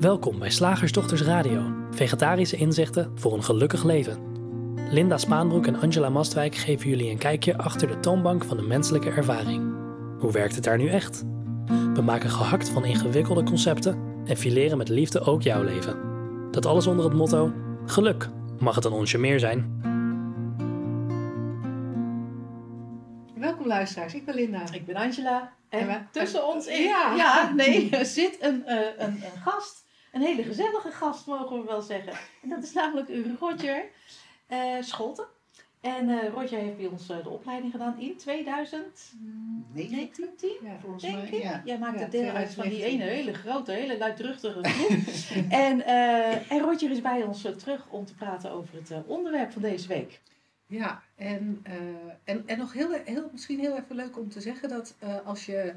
[0.00, 4.18] Welkom bij Slagersdochters Radio, vegetarische inzichten voor een gelukkig leven.
[4.90, 9.10] Linda Spaanbroek en Angela Mastwijk geven jullie een kijkje achter de toonbank van de menselijke
[9.10, 9.74] ervaring.
[10.18, 11.24] Hoe werkt het daar nu echt?
[11.94, 15.96] We maken gehakt van ingewikkelde concepten en fileren met liefde ook jouw leven.
[16.50, 17.52] Dat alles onder het motto:
[17.86, 18.28] geluk
[18.58, 19.78] mag het een onsje meer zijn.
[23.34, 24.62] Welkom luisteraars, ik ben Linda.
[24.72, 25.52] Ik ben Angela.
[25.68, 27.14] En, En we- tussen ons in, Ja.
[27.16, 27.52] ja.
[27.56, 29.88] nee, er zit een, eh, een, een gast.
[30.12, 32.12] Een hele gezellige gast, mogen we wel zeggen.
[32.42, 33.10] En dat is namelijk
[33.40, 33.84] Roger
[34.46, 35.26] eh Scholten.
[35.80, 41.16] En eh Roger heeft bij ons eh, de opleiding gedaan in 2019, Ja, volgens denk
[41.16, 41.26] mij.
[41.26, 41.42] ik.
[41.42, 41.62] Ja.
[41.64, 43.00] Jij maakt Ja, deel uit van die 2019.
[43.00, 44.90] ene hele grote, hele luidruchtige groep.
[45.66, 48.98] en, eh, en Roger is bij ons eh, terug om te praten over het eh,
[49.06, 50.20] onderwerp van deze week.
[50.66, 51.72] Ja, en, eh,
[52.24, 55.46] en, en nog heel, heel, misschien heel even leuk om te zeggen dat eh, als
[55.46, 55.74] je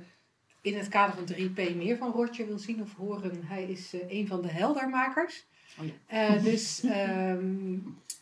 [0.64, 4.12] in het kader van 3P meer van Roger wil zien of horen, hij is eh,
[4.12, 5.46] een van de heldermakers.
[5.80, 7.78] Oh Eh, dus, ehm,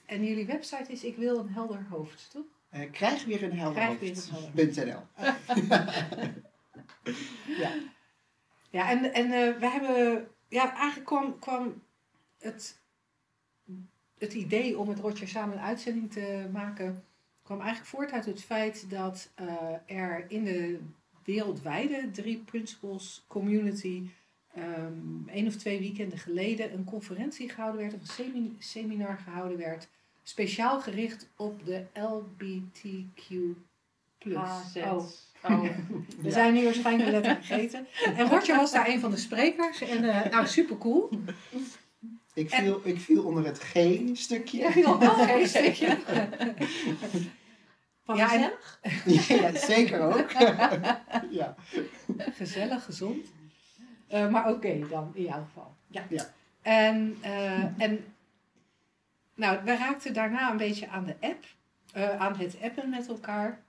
[0.06, 2.46] en jullie website is Ik wil een helder hoofd, toch?
[2.70, 4.30] Eh, krijg weer een helder Krijg weer hoofd.
[4.56, 5.24] een helder .nl.
[7.64, 7.72] ja.
[8.70, 11.82] Ja, en, en we hebben, ja, eigenlijk kwam, kwam
[12.40, 12.80] het,
[14.18, 17.04] het idee om met Roger samen een uitzending te maken,
[17.44, 19.32] kwam eigenlijk voort uit het feit dat
[19.86, 20.80] er in de
[21.26, 24.02] wereldwijde drie principles community
[24.58, 29.58] um, één of twee weekenden geleden een conferentie gehouden werd, of een semi- seminar gehouden
[29.58, 29.88] werd,
[30.24, 33.34] speciaal gericht op de LBTQ+.
[34.36, 34.76] AZ.
[34.76, 35.06] Oh,
[35.44, 35.62] Oh.
[35.98, 36.30] we Ja.
[36.32, 37.88] zijn nu waarschijnlijk een letter vergeten.
[38.16, 39.82] En Roger was daar een van de sprekers.
[39.82, 41.10] En uh, nou, super cool.
[42.34, 44.58] Ik, viel, ik viel onder het G-stukje.
[44.60, 45.98] Ja, heel oké stukje.
[48.04, 49.54] Van Ja, en- gezellig?
[49.54, 50.32] ja, zeker ook.
[51.40, 51.56] ja.
[52.18, 53.26] Gezellig, gezond.
[54.14, 55.76] Uh, maar oké dan, in jouw geval.
[55.88, 56.04] Ja.
[56.10, 56.24] Ja.
[56.62, 58.14] En, uh, en
[59.36, 61.46] nou, we raakten daarna een beetje aan de app.
[61.96, 63.62] Uh, aan het appen met elkaar.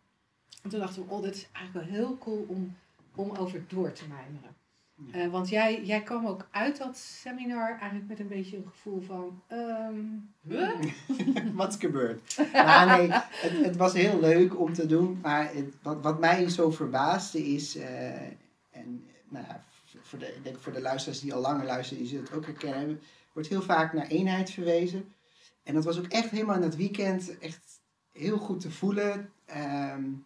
[0.63, 2.77] En toen dachten we, oh, dit is eigenlijk wel heel cool om,
[3.15, 4.57] om over door te mijmeren.
[4.95, 5.25] Ja.
[5.25, 9.01] Uh, want jij, jij kwam ook uit dat seminar eigenlijk met een beetje een gevoel
[9.01, 9.43] van...
[9.53, 10.81] Um, huh?
[11.55, 12.37] wat is gebeurd?
[12.53, 15.19] nou, nee, het, het, was heel leuk om te doen.
[15.23, 17.77] Maar het, wat, wat mij zo verbaasde is...
[17.77, 18.21] Uh,
[18.71, 19.45] en nou
[20.01, 22.47] voor de, ik denk voor de luisteraars die al langer luisteren, die zullen het ook
[22.47, 23.01] herkennen.
[23.33, 25.15] wordt heel vaak naar eenheid verwezen.
[25.63, 27.81] En dat was ook echt helemaal in dat weekend echt
[28.13, 29.31] heel goed te voelen.
[29.57, 30.25] Um,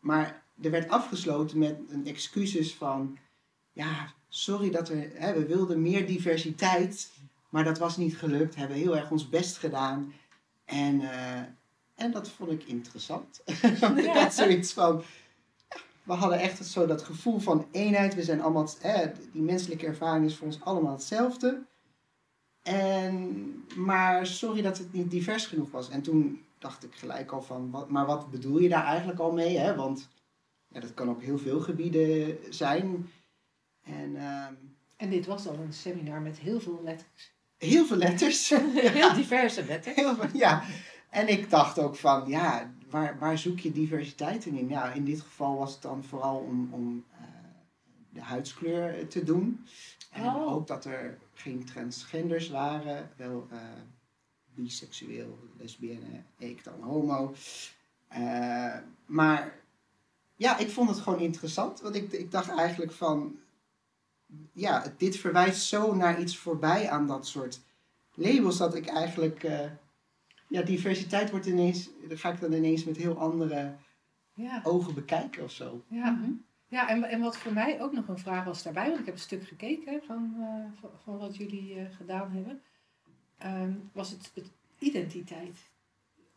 [0.00, 3.18] maar er werd afgesloten met een excuses van...
[3.78, 5.10] Ja, sorry dat we...
[5.14, 7.10] Hè, we wilden meer diversiteit,
[7.48, 8.54] maar dat was niet gelukt.
[8.54, 10.12] We hebben heel erg ons best gedaan.
[10.64, 11.40] En, uh,
[11.94, 13.42] en dat vond ik interessant.
[13.96, 15.02] Ik had zoiets van...
[16.02, 18.14] We hadden echt zo dat gevoel van eenheid.
[18.14, 18.68] We zijn allemaal...
[18.80, 21.62] Hè, die menselijke ervaring is voor ons allemaal hetzelfde.
[22.62, 25.88] En, maar sorry dat het niet divers genoeg was.
[25.88, 27.70] En toen dacht ik gelijk al van...
[27.70, 29.58] Wat, maar wat bedoel je daar eigenlijk al mee?
[29.58, 29.74] Hè?
[29.74, 30.08] Want
[30.68, 33.10] ja, dat kan op heel veel gebieden zijn.
[33.88, 34.46] En, uh,
[34.96, 37.32] en dit was al een seminar met heel veel letters.
[37.58, 38.48] Heel veel letters.
[38.98, 39.96] heel diverse letters.
[39.96, 40.62] Heel veel, ja.
[41.10, 44.68] En ik dacht ook van, ja, waar, waar zoek je diversiteit in?
[44.68, 47.26] Ja, in dit geval was het dan vooral om, om uh,
[48.10, 49.64] de huidskleur te doen.
[50.10, 50.52] En oh.
[50.52, 53.10] ook dat er geen transgenders waren.
[53.16, 53.58] Wel uh,
[54.54, 57.34] biseksueel, lesbienne, ik dan homo.
[58.12, 58.76] Uh,
[59.06, 59.54] maar
[60.36, 61.80] ja, ik vond het gewoon interessant.
[61.80, 63.38] Want ik, ik dacht eigenlijk van...
[64.52, 67.60] Ja, dit verwijst zo naar iets voorbij aan dat soort
[68.14, 68.56] labels...
[68.58, 69.42] dat ik eigenlijk...
[69.42, 69.60] Uh,
[70.48, 71.88] ja, diversiteit wordt ineens...
[72.08, 73.74] Dan ga ik dan ineens met heel andere
[74.34, 74.60] ja.
[74.64, 75.82] ogen bekijken of zo.
[75.88, 76.44] Ja, mm -hmm.
[76.66, 78.86] ja en, en wat voor mij ook nog een vraag was daarbij...
[78.86, 82.62] want ik heb een stuk gekeken van, uh, van, van, wat jullie uh, gedaan hebben...
[83.44, 85.58] Um, was het, het identiteit.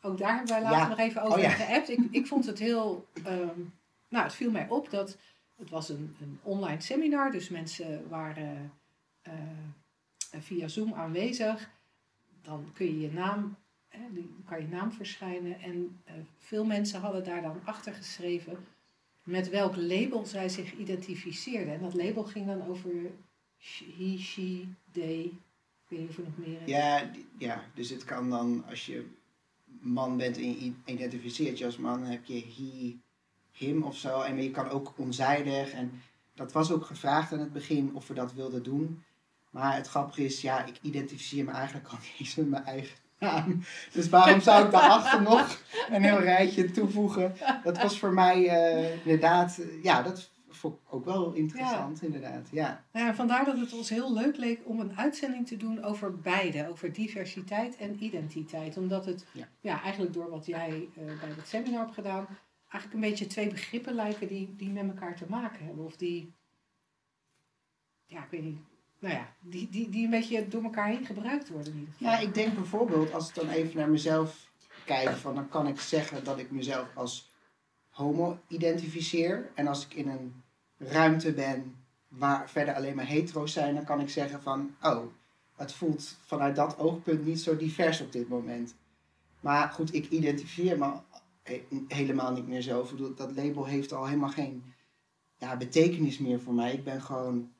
[0.01, 0.87] Ook daar hebben wij later ja.
[0.87, 1.49] nog even over oh, ja.
[1.49, 1.89] geappt.
[1.89, 3.07] Ik, ik vond het heel...
[3.27, 3.73] Um,
[4.07, 5.17] nou, het viel mij op dat...
[5.61, 8.73] Het was een, een online seminar, dus mensen waren
[9.27, 9.33] uh,
[10.39, 11.69] via Zoom aanwezig.
[12.41, 13.55] Dan kun je je naam,
[13.87, 13.99] hè,
[14.45, 15.59] kan je naam verschijnen.
[15.59, 18.57] En uh, veel mensen hadden daar dan achter geschreven
[19.23, 21.73] met welk label zij zich identificeerden.
[21.73, 22.91] En dat label ging dan over
[23.97, 25.21] he, she, they.
[25.21, 26.59] Ik weet niet of er nog meer.
[26.65, 29.05] Ja, ja, dus het kan dan als je
[29.79, 32.99] man bent en je identificeert je als man, heb je he,
[33.61, 34.21] him of zo.
[34.21, 35.71] En je kan ook onzijdig.
[35.71, 36.01] En
[36.35, 39.03] dat was ook gevraagd aan het begin of we dat wilden doen.
[39.49, 42.97] Maar het grappige is, ja, ik identificeer me eigenlijk al niet eens met mijn eigen
[43.19, 43.63] naam.
[43.91, 47.35] Dus waarom zou ik daarachter nog een heel rijtje toevoegen?
[47.63, 52.47] Dat was voor mij uh, inderdaad, uh, ja, dat vond ik ook wel interessant, inderdaad.
[52.51, 52.83] Ja.
[52.91, 56.19] Nou ja, vandaar dat het ons heel leuk leek om een uitzending te doen over
[56.19, 56.69] beide.
[56.69, 58.77] Over diversiteit en identiteit.
[58.77, 59.47] Omdat het Ja.
[59.59, 59.81] ja.
[59.81, 62.27] eigenlijk door wat jij eh, bij het seminar hebt gedaan...
[62.71, 65.85] eigenlijk een beetje twee begrippen lijken die, die met elkaar te maken hebben.
[65.85, 66.33] Of die...
[68.05, 68.59] Ja, ik weet niet.
[68.99, 72.11] Nou ja, die, die, die een beetje door elkaar heen gebruikt worden in ieder geval.
[72.11, 74.49] ja, ik denk bijvoorbeeld, als ik dan even naar mezelf
[74.85, 77.29] kijk, van, dan kan ik zeggen dat ik mezelf als
[77.89, 79.51] homo identificeer.
[79.55, 80.43] En als ik in een
[80.77, 81.75] ruimte ben
[82.07, 85.05] waar verder alleen maar hetero's zijn, dan kan ik zeggen van, oh,
[85.55, 88.75] het voelt vanuit dat oogpunt niet zo divers op dit moment.
[89.39, 90.93] Maar goed, ik identificeer me
[91.87, 92.87] helemaal niet meer zo.
[93.15, 94.63] Dat label heeft al helemaal geen
[95.37, 96.73] ja, betekenis meer voor mij.
[96.73, 97.51] Ik ben gewoon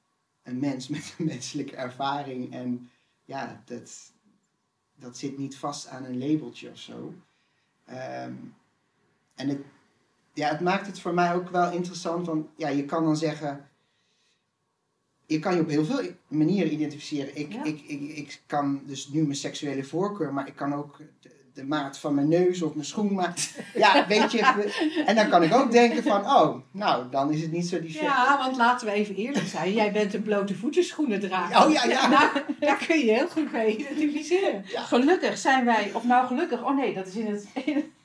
[0.43, 2.53] een mens met een menselijke ervaring.
[2.53, 2.89] En
[3.25, 4.11] ja, dat,
[4.95, 7.13] dat zit niet vast aan een labeltje of zo.
[7.85, 8.33] Ehm,
[9.35, 9.59] en het,
[10.33, 13.69] ja, het maakt het voor mij ook wel interessant, want ja, je kan dan zeggen,
[15.25, 17.35] je kan je op heel veel manieren identificeren.
[17.35, 17.63] Ik, Ja.
[17.63, 20.99] ik, ik, ik kan dus nu mijn seksuele voorkeur, maar ik kan ook
[21.53, 23.49] de, maat van mijn neus of mijn schoenmaat.
[23.73, 24.71] Ja, weet je.
[25.05, 28.05] En dan kan ik ook denken van, oh, nou, dan is het niet zo divers.
[28.05, 29.73] Ja, want laten we even eerlijk zijn.
[29.73, 31.65] Jij bent een blote voetenschoenen drager.
[31.65, 32.07] Oh ja, ja.
[32.17, 34.63] Daar, daar kun je heel goed mee identificeren.
[34.65, 37.47] Gelukkig zijn wij, of nou gelukkig, oh nee, dat is in het,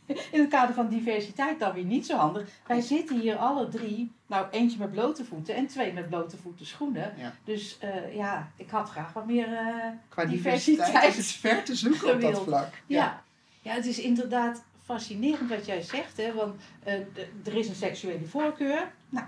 [0.06, 2.48] in het kader van diversiteit dan weer niet zo handig.
[2.66, 6.66] Wij zitten hier alle drie, nou eentje met blote voeten en twee met blote voeten
[6.66, 7.14] schoenen.
[7.16, 7.32] Ja.
[7.44, 9.64] Dus eh, ja, ik had graag wat meer, eh,
[10.08, 12.72] Qua Diversiteit diversiteit is ver te zoeken op dat vlak.
[12.86, 12.98] ja.
[12.98, 13.24] ja.
[13.74, 16.94] Het is inderdaad fascinerend wat jij zegt, hè, want eh,
[17.44, 18.92] er is een seksuele voorkeur.
[19.08, 19.26] Nou,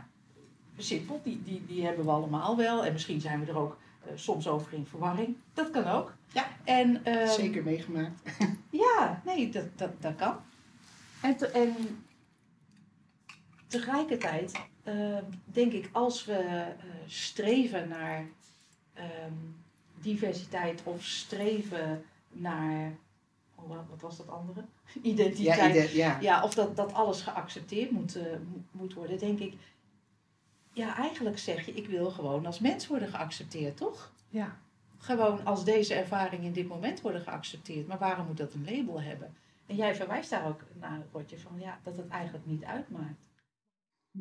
[0.77, 4.13] simpel, die, die, die hebben we allemaal wel en misschien zijn we er ook eh,
[4.15, 5.37] soms over in verwarring.
[5.55, 6.13] Dat kan ook.
[6.33, 6.49] Ja.
[6.65, 8.21] En, ehm, Zeker meegemaakt.
[8.71, 10.37] Ja, nee, dat, dat, dat kan.
[11.23, 11.75] En, te- en
[13.67, 14.53] tegelijkertijd
[14.83, 16.67] eh, denk ik, als we eh,
[17.07, 18.27] streven naar
[18.95, 19.33] ehm,
[20.01, 22.93] diversiteit of streven naar,
[23.67, 24.61] wat wat was dat andere?
[24.95, 25.75] Ja, Identiteit.
[25.91, 26.19] ide- ja.
[26.21, 29.55] Ja, of dat, dat alles geaccepteerd moet, eh, mo- moet worden, denk ik.
[30.73, 34.13] Ja, eigenlijk zeg je, ik wil gewoon als mens worden geaccepteerd, toch?
[34.29, 34.57] Ja.
[34.99, 37.87] Gewoon als deze ervaring in dit moment worden geaccepteerd.
[37.87, 39.35] Maar waarom moet dat een label hebben?
[39.67, 43.21] En jij verwijst daar ook naar, Rotje, van ja, dat het eigenlijk niet uitmaakt.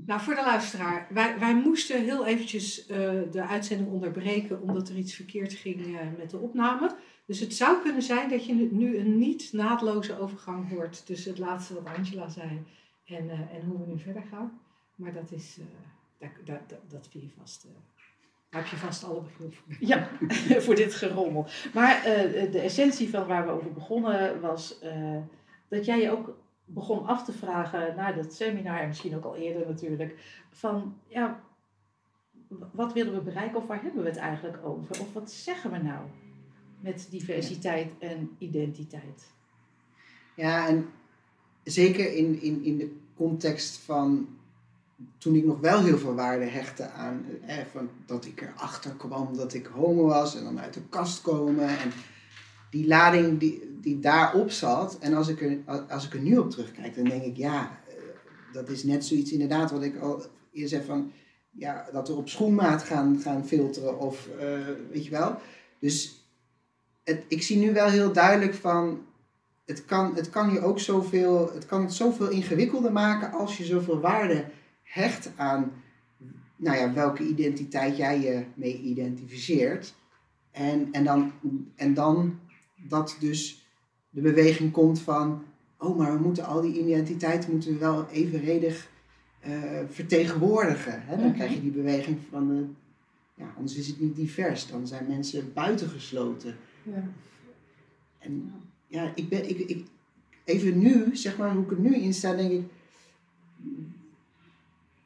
[0.05, 1.07] Nou, voor de luisteraar.
[1.09, 2.97] Wij, wij moesten heel eventjes eh,
[3.31, 6.95] de uitzending onderbreken omdat er iets verkeerd ging eh, met de opname.
[7.27, 11.39] Dus het zou kunnen zijn dat je nu- een niet naadloze overgang hoort tussen het
[11.39, 12.63] laatste wat Angela zei
[13.05, 14.59] en, eh, en hoe we nu verder gaan.
[14.95, 15.57] Maar dat is,
[16.19, 17.71] eh, dat, dat, dat, vind je vast, eh,
[18.49, 19.75] daar heb je vast alle begrip voor.
[19.79, 20.09] Ja,
[20.65, 21.47] voor dit gerommel.
[21.73, 22.01] Maar
[22.51, 24.79] de essentie van waar we over begonnen was
[25.67, 29.35] dat jij je ook begon af te vragen na dat seminar, en misschien ook al
[29.35, 31.43] eerder natuurlijk, van ja,
[32.71, 35.01] wat willen we bereiken of waar hebben we het eigenlijk over?
[35.01, 35.99] Of wat zeggen we nou
[36.79, 39.31] met diversiteit en identiteit?
[40.35, 40.89] Ja, en
[41.63, 44.27] zeker in, in, in de context van
[45.17, 49.37] toen ik nog wel heel veel waarde hechtte aan eh, van dat ik erachter kwam
[49.37, 51.91] dat ik homo was en dan uit de kast komen en
[52.69, 54.97] die lading die, die daarop zat.
[54.99, 55.57] En als ik, er,
[55.89, 57.95] als ik er nu op terugkijk, dan denk ik ja, eh,
[58.53, 61.11] dat is net zoiets inderdaad wat ik al eerder zei van
[61.51, 64.59] ja, dat we op schoenmaat gaan, gaan filteren of eh,
[64.91, 65.35] weet je wel.
[65.79, 66.26] Dus
[67.07, 69.01] het, ik zie nu wel heel duidelijk van
[69.65, 73.65] het kan, het kan je ook zoveel, het kan het zoveel ingewikkelder maken als je
[73.65, 74.45] zoveel waarde
[74.83, 75.71] hecht aan
[76.55, 79.93] nou ja, welke identiteit jij je mee identificeert.
[80.51, 81.31] En, en, dan,
[81.75, 82.39] en dan
[82.75, 83.67] dat dus
[84.09, 85.43] de beweging komt van,
[85.77, 88.89] oh maar we moeten al die identiteiten moeten we wel evenredig
[89.39, 89.51] eh,
[89.89, 91.01] vertegenwoordigen.
[91.05, 91.15] Hè?
[91.15, 91.35] Dan Mhm.
[91.35, 92.75] krijg je die beweging van,
[93.33, 96.55] ja, anders is het niet divers, dan zijn mensen buitengesloten.
[96.91, 97.03] Ja.
[98.19, 98.53] En
[98.87, 99.85] ja, ik ben, ik, ik,
[100.43, 102.65] even nu, zeg maar, hoe ik er nu in sta, denk ik.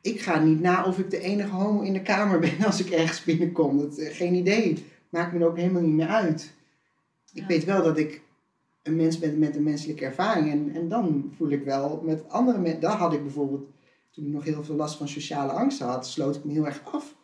[0.02, 2.90] Ik ga niet na of ik de enige homo in de kamer ben als ik
[2.90, 3.78] ergens binnenkom.
[3.78, 4.86] Dat, eh, geen idee.
[5.10, 6.54] Maakt me ook helemaal niet meer uit.
[7.34, 7.48] Ik Ja.
[7.48, 8.22] weet wel dat ik
[8.84, 10.52] een mens ben met een menselijke ervaring.
[10.52, 12.82] En, en dan voel ik wel met andere mensen.
[12.82, 13.68] Dat had ik bijvoorbeeld,
[14.12, 16.82] toen ik nog heel veel last van sociale angsten had, sloot ik me heel erg
[16.84, 17.16] af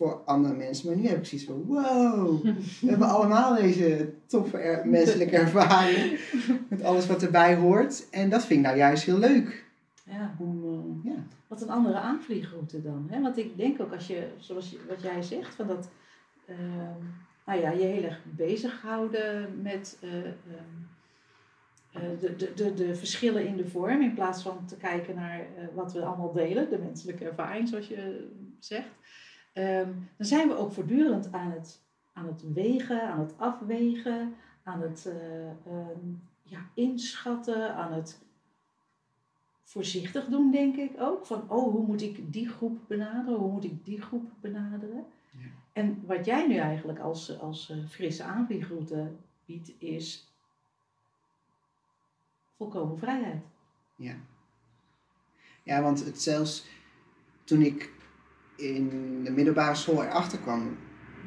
[0.00, 0.86] voor andere mensen.
[0.86, 2.42] Maar nu heb ik zoiets van: wow,
[2.80, 6.20] we hebben allemaal deze toffe er- menselijke ervaring.
[6.68, 8.08] Met alles wat erbij hoort.
[8.10, 9.64] En dat vind ik nou juist heel leuk.
[10.04, 10.34] Ja.
[10.38, 11.18] Om, eh, ja.
[11.46, 13.06] Wat een andere aanvliegroute dan.
[13.10, 13.20] Hè?
[13.20, 15.88] Want ik denk ook als je, zoals je, wat jij zegt, van dat,
[16.46, 17.04] ehm,
[17.46, 20.32] nou ja, je heel erg bezighouden met eh, ehm,
[21.92, 25.46] eh, de, de, de, de verschillen in de vorm, in plaats van te kijken naar
[25.74, 28.28] wat we allemaal delen, de menselijke ervaring, zoals je
[28.58, 28.88] zegt,
[29.52, 34.80] ehm, dan zijn we ook voortdurend aan het, aan het wegen, aan het afwegen, aan
[34.80, 38.20] het eh, ehm, ja, inschatten, aan het
[39.62, 41.26] voorzichtig doen, denk ik ook.
[41.26, 43.38] Van, oh, hoe moet ik die groep benaderen?
[43.38, 45.04] Hoe moet ik die groep benaderen?
[45.30, 45.48] Ja.
[45.72, 49.10] En wat jij nu eigenlijk als, als eh, frisse aanvliegroute
[49.44, 50.28] biedt, is
[52.56, 53.42] volkomen vrijheid.
[53.96, 54.16] Ja.
[55.62, 56.64] Ja, want het zelfs
[57.44, 57.92] toen ik
[58.60, 60.76] in de middelbare school erachter kwam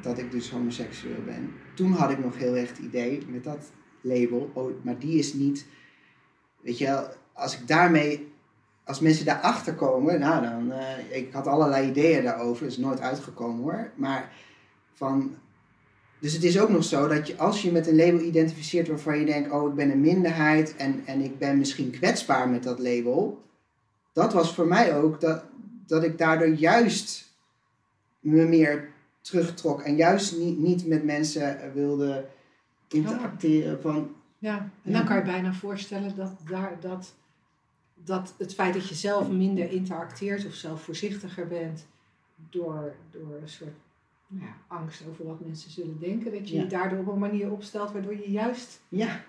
[0.02, 3.70] dat ik dus homoseksueel ben, toen had ik nog heel erg het idee met dat
[4.00, 5.66] label, oh, maar die is niet,
[6.60, 8.32] weet je als ik daarmee,
[8.84, 13.62] als mensen daarachter komen, nou dan, eh, ik had allerlei ideeën daarover, is nooit uitgekomen
[13.62, 14.32] hoor, maar
[14.92, 15.36] van,
[16.18, 19.18] dus het is ook nog zo dat je, als je met een label identificeert waarvan
[19.18, 22.78] je denkt, oh ik ben een minderheid en, en ik ben misschien kwetsbaar met dat
[22.78, 23.42] label,
[24.12, 25.44] dat was voor mij ook dat,
[25.86, 27.32] dat ik daardoor juist
[28.20, 32.26] me meer terugtrok en juist niet, niet met mensen wilde
[32.88, 37.14] interacteren van, Ja, en dan kan je bijna voorstellen dat, daar, dat,
[37.94, 41.86] dat het feit dat je zelf minder interacteert of zelf voorzichtiger bent
[42.50, 43.74] door, door een soort
[44.26, 46.62] nou ja, angst over wat mensen zullen denken, dat je Ja.
[46.62, 49.24] je daardoor op een manier opstelt waardoor je juist ja,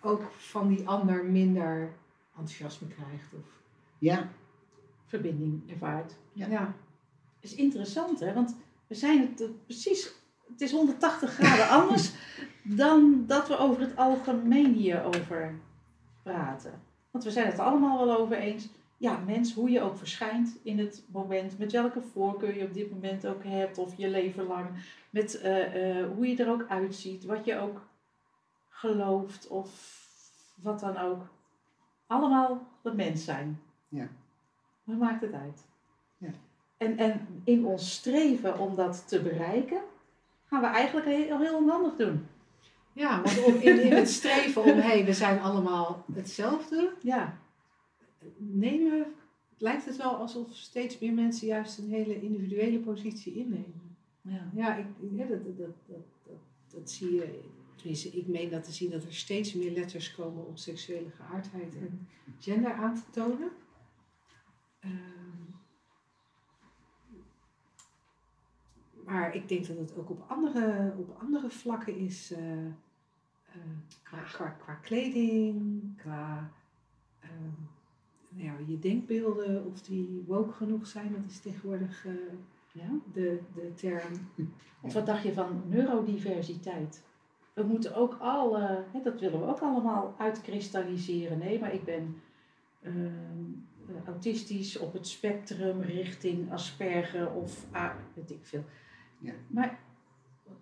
[0.00, 1.92] ook van die ander minder
[2.38, 3.32] enthousiasme krijgt.
[3.32, 3.44] Of,
[3.98, 4.28] ja,
[5.12, 6.14] Verbinding ervaart.
[6.32, 6.46] Ja.
[6.46, 6.74] ja.
[7.40, 8.32] is interessant, hè?
[8.32, 10.12] Want we zijn het precies.
[10.48, 12.12] Het is 180 graden anders
[12.62, 15.54] dan dat we over het algemeen hierover
[16.22, 16.82] praten.
[17.10, 18.68] Want we zijn het allemaal wel over eens.
[18.96, 22.90] Ja, mens, hoe je ook verschijnt in het moment, met welke voorkeur je op dit
[22.90, 24.66] moment ook hebt, of je leven lang,
[25.10, 27.86] met eh, eh, hoe je er ook uitziet, wat je ook
[28.68, 29.70] gelooft, of
[30.62, 31.26] wat dan ook.
[32.06, 33.60] Allemaal dat mens zijn.
[33.88, 34.08] Ja.
[34.84, 35.66] Wat maakt het uit?
[36.18, 36.30] Ja.
[36.76, 39.80] En, en in ons streven om dat te bereiken,
[40.44, 42.26] gaan we eigenlijk heel, heel onhandig doen.
[42.92, 47.38] Ja, want in, in het streven om, hé, hey, we zijn allemaal hetzelfde, Ja,
[48.36, 49.06] nemen,
[49.58, 53.96] lijkt het wel alsof steeds meer mensen juist een hele individuele positie innemen.
[54.20, 54.50] ja.
[54.54, 54.86] Ja, ik,
[55.16, 55.96] ja dat, dat, dat,
[56.26, 56.36] dat,
[56.74, 57.40] dat zie je.
[57.76, 61.74] Tenminste, ik meen dat te zien dat er steeds meer letters komen om seksuele geaardheid
[61.74, 62.08] en
[62.38, 63.50] gender aan te tonen.
[64.82, 65.50] Ehm,
[69.04, 72.32] maar ik denk dat het ook op andere, op andere vlakken is.
[72.32, 73.60] eh, eh,
[74.02, 76.50] qua, qua, qua kleding, qua
[77.20, 77.52] ehm,
[78.28, 82.12] nou ja, je denkbeelden, of die woke genoeg zijn, dat is tegenwoordig eh,
[82.72, 82.88] ja.
[83.12, 84.12] de, de term.
[84.84, 87.02] Of wat dacht je van neurodiversiteit?
[87.52, 88.50] We moeten ook al,
[89.02, 91.38] dat willen we ook allemaal uitkristalliseren.
[91.38, 92.22] Nee, maar ik ben
[92.80, 93.12] ehm, eh,
[94.06, 98.64] autistisch op het spectrum richting Asperger of A, weet ik veel.
[99.18, 99.32] Ja.
[99.46, 99.78] Maar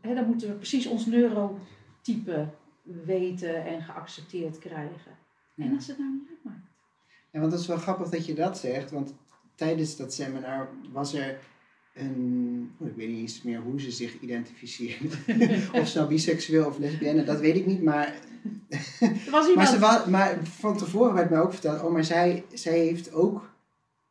[0.00, 2.48] hè, dan moeten we precies ons neurotype
[2.82, 5.18] weten en geaccepteerd krijgen.
[5.56, 6.66] En als het nou niet uitmaakt.
[7.30, 9.14] Ja, want het is wel grappig dat je dat zegt, want
[9.54, 11.38] tijdens dat seminar was er
[11.94, 15.10] een, oh, ik weet niet eens meer hoe ze zich identificeerden.
[15.80, 18.14] of ze nou biseksueel of lesbienne, dat weet ik niet, maar,
[19.30, 22.78] was maar, ze wa- maar van tevoren werd mij ook verteld, oh maar zij, zij
[22.78, 23.50] heeft ook,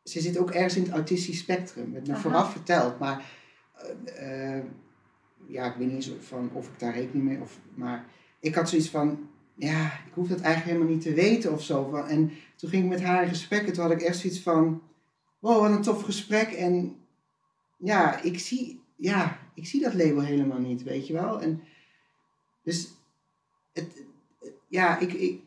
[0.04, 2.22] ze zit ook ergens in het autistisch spectrum, werd me Aha.
[2.22, 3.24] vooraf verteld, maar
[4.04, 4.64] eh, eh,
[5.46, 8.04] ja, ik weet niet eens of, van, of ik daar rekening mee, of, maar
[8.40, 11.94] ik had zoiets van, ja, ik hoef dat eigenlijk helemaal niet te weten of zo.
[11.94, 14.82] En toen ging ik met haar in gesprek en toen had ik echt zoiets van,
[15.38, 16.48] wow, wat een tof gesprek.
[16.52, 16.96] En
[17.80, 21.40] ja, ik zie, ja, ik zie dat label helemaal niet, weet je wel.
[21.40, 21.60] En
[22.62, 22.88] dus,
[23.72, 24.04] het,
[24.68, 25.40] ja, ik, ik,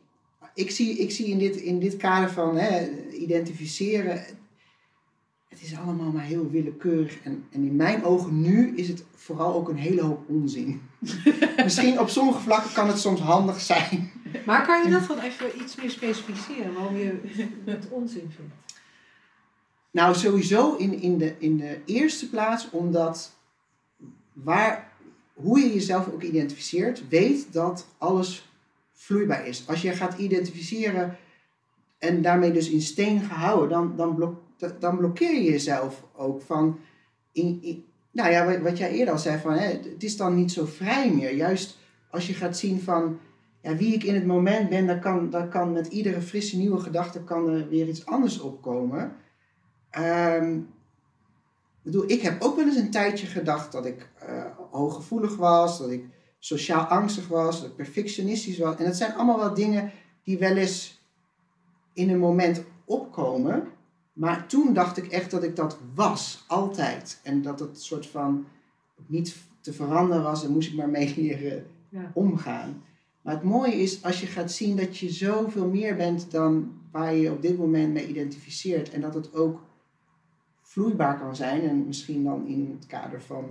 [0.54, 4.26] ik, zie, ik zie in dit, in dit kader van hè, identificeren,
[5.48, 7.22] het is allemaal maar heel willekeurig.
[7.24, 10.82] En, en in mijn ogen nu is het vooral ook een hele hoop onzin.
[11.64, 14.12] Misschien op sommige vlakken kan het soms handig zijn.
[14.46, 17.20] Maar kan je dat dan even iets meer specificeren waarom je
[17.66, 18.54] het onzin vindt?
[19.94, 23.32] Nou, sowieso in, in, de, in de eerste plaats omdat
[24.34, 24.92] waar,
[25.34, 28.52] hoe je jezelf ook identificeert, weet dat alles
[28.92, 29.68] vloeibaar is.
[29.68, 31.18] Als je gaat identificeren
[31.98, 34.38] en daarmee dus in steen gehouden, dan, dan,
[34.80, 36.80] dan blokkeer je jezelf ook van.
[37.32, 40.52] In, nou ja, wat, wat jij eerder al zei, van, hè, het is dan niet
[40.52, 41.36] zo vrij meer.
[41.36, 41.78] Juist
[42.10, 43.20] als je gaat zien van
[43.62, 46.80] ja, wie ik in het moment ben, dan kan, dan kan met iedere frisse nieuwe
[46.80, 49.16] gedachte kan er weer iets anders opkomen.
[49.94, 55.36] Ehm, ik bedoel, ik heb ook wel eens een tijdje gedacht dat ik eh, hooggevoelig
[55.36, 56.06] was, dat ik
[56.40, 58.76] sociaal angstig was, dat ik perfectionistisch was.
[58.76, 59.92] En dat zijn allemaal wel dingen
[60.24, 61.02] die wel eens
[61.94, 63.68] in een moment opkomen.
[64.14, 67.20] Maar toen dacht ik echt dat ik dat was, altijd.
[67.24, 68.46] En dat het soort van
[69.06, 72.12] niet te veranderen was en moest ik maar mee leren Ja.
[72.14, 72.84] omgaan.
[73.22, 77.14] Maar het mooie is als je gaat zien dat je zoveel meer bent dan waar
[77.14, 78.90] je je op dit moment mee identificeert.
[78.90, 79.60] En dat het ook
[80.74, 81.70] vloeibaar kan zijn.
[81.70, 83.46] En misschien dan in het kader van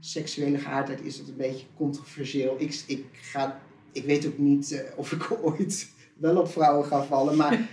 [0.00, 2.56] seksuele geaardheid is dat een beetje controversieel.
[2.58, 3.60] Ik, ik, ga,
[3.92, 7.36] ik weet ook niet eh, of ik ooit wel op vrouwen ga vallen.
[7.36, 7.50] Maar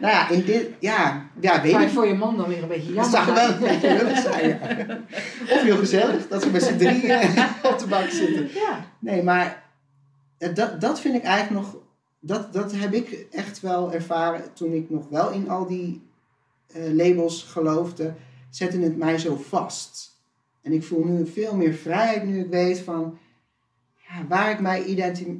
[0.00, 2.68] nou ja, in dit, ja, ja weet Maar ik voor je man dan weer een
[2.68, 3.24] beetje dat jammer.
[3.24, 4.48] zou wel een beetje lullig zijn.
[4.48, 5.00] ja.
[5.54, 7.20] Of heel gezellig, dat we met z'n drieën
[7.62, 8.48] op de bank zitten.
[8.54, 8.86] Ja.
[8.98, 9.62] Nee, maar
[10.38, 11.76] eh, dat, dat vind ik eigenlijk nog.
[12.20, 16.02] Dat, dat heb ik echt wel ervaren toen ik nog wel in al die
[16.66, 18.14] eh, labels geloofde.
[18.50, 20.16] Zette het mij zo vast.
[20.62, 23.18] En ik voel nu veel meer vrijheid nu ik weet van
[24.08, 24.84] ja, waar ik mij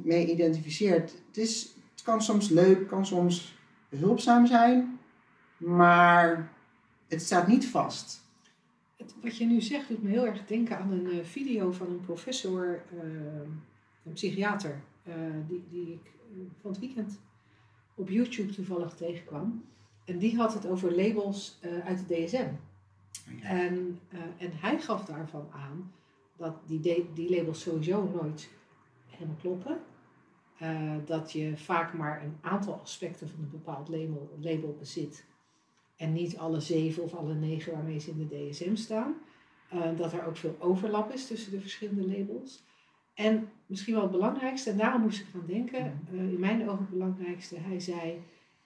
[0.03, 0.93] mee identificeer.
[0.93, 1.61] Het, is,
[1.91, 3.57] het kan soms leuk, kan soms
[3.89, 4.99] behulpzaam zijn,
[5.57, 6.51] maar
[7.07, 8.21] het staat niet vast.
[8.97, 11.87] Het- Wat je nu zegt doet me heel erg denken aan een eh, video van
[11.87, 13.03] een professor, eh,
[14.05, 15.13] een psychiater, eh,
[15.47, 16.11] die, die ik
[16.61, 17.19] van het weekend
[17.95, 19.63] op YouTube toevallig tegenkwam.
[20.05, 22.47] En die had het over labels uit de DSM.
[23.41, 25.91] En, eh, en hij gaf daarvan aan
[26.37, 28.49] dat die, de- die labels sowieso nooit
[29.07, 29.79] helemaal kloppen.
[30.57, 35.25] Eh, dat je vaak maar een aantal aspecten van een bepaald label, label bezit.
[35.95, 39.15] En niet alle zeven of alle negen waarmee ze in de DSM staan.
[39.69, 42.63] Eh, dat er ook veel overlap is tussen de verschillende labels.
[43.13, 45.79] En misschien wel het belangrijkste, en daarom moest ik gaan denken,
[46.11, 48.21] eh, in mijn ogen het belangrijkste, hij zei,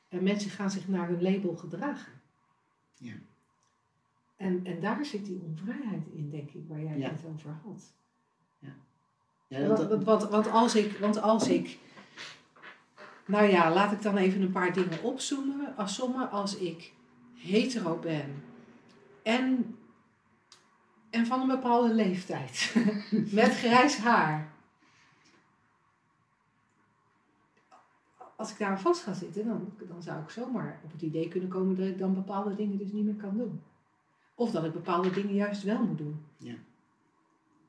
[0.10, 2.14] mensen gaan zich naar hun label gedragen.
[2.98, 3.14] Ja.
[4.44, 7.10] En, en daar zit die onvrijheid in, denk ik, waar jij Ja.
[7.10, 7.94] het over had.
[9.48, 11.78] Ja, Want, dat- want, want, want als ik, want als ik,
[13.26, 15.76] nou ja, laat ik dan even een paar dingen opzoomen.
[15.78, 16.94] Als sommen, als ik
[17.36, 18.44] hetero ben
[19.24, 19.76] en,
[21.10, 22.76] en van een bepaalde leeftijd,
[23.32, 24.52] met grijs haar.
[28.36, 31.28] Als ik daar aan vast ga zitten, dan, dan zou ik zomaar op het idee
[31.28, 33.62] kunnen komen dat ik dan bepaalde dingen dus niet meer kan doen.
[34.36, 36.20] Of dat ik bepaalde dingen juist wel moet doen.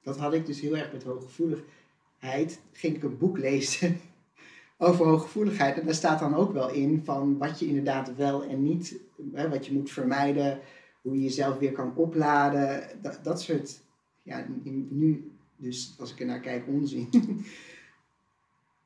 [0.04, 2.60] Dat had ik dus heel erg met hooggevoeligheid.
[2.72, 4.00] Ging ik een boek lezen
[4.78, 5.78] over hooggevoeligheid.
[5.78, 9.00] En daar staat dan ook wel in van wat je inderdaad wel en niet,
[9.32, 10.60] hè, wat je moet vermijden,
[11.02, 12.88] hoe je jezelf weer kan opladen.
[13.02, 13.80] Dat, dat soort,
[14.22, 14.46] ja,
[14.88, 17.08] nu, dus als ik er naar kijk, onzin.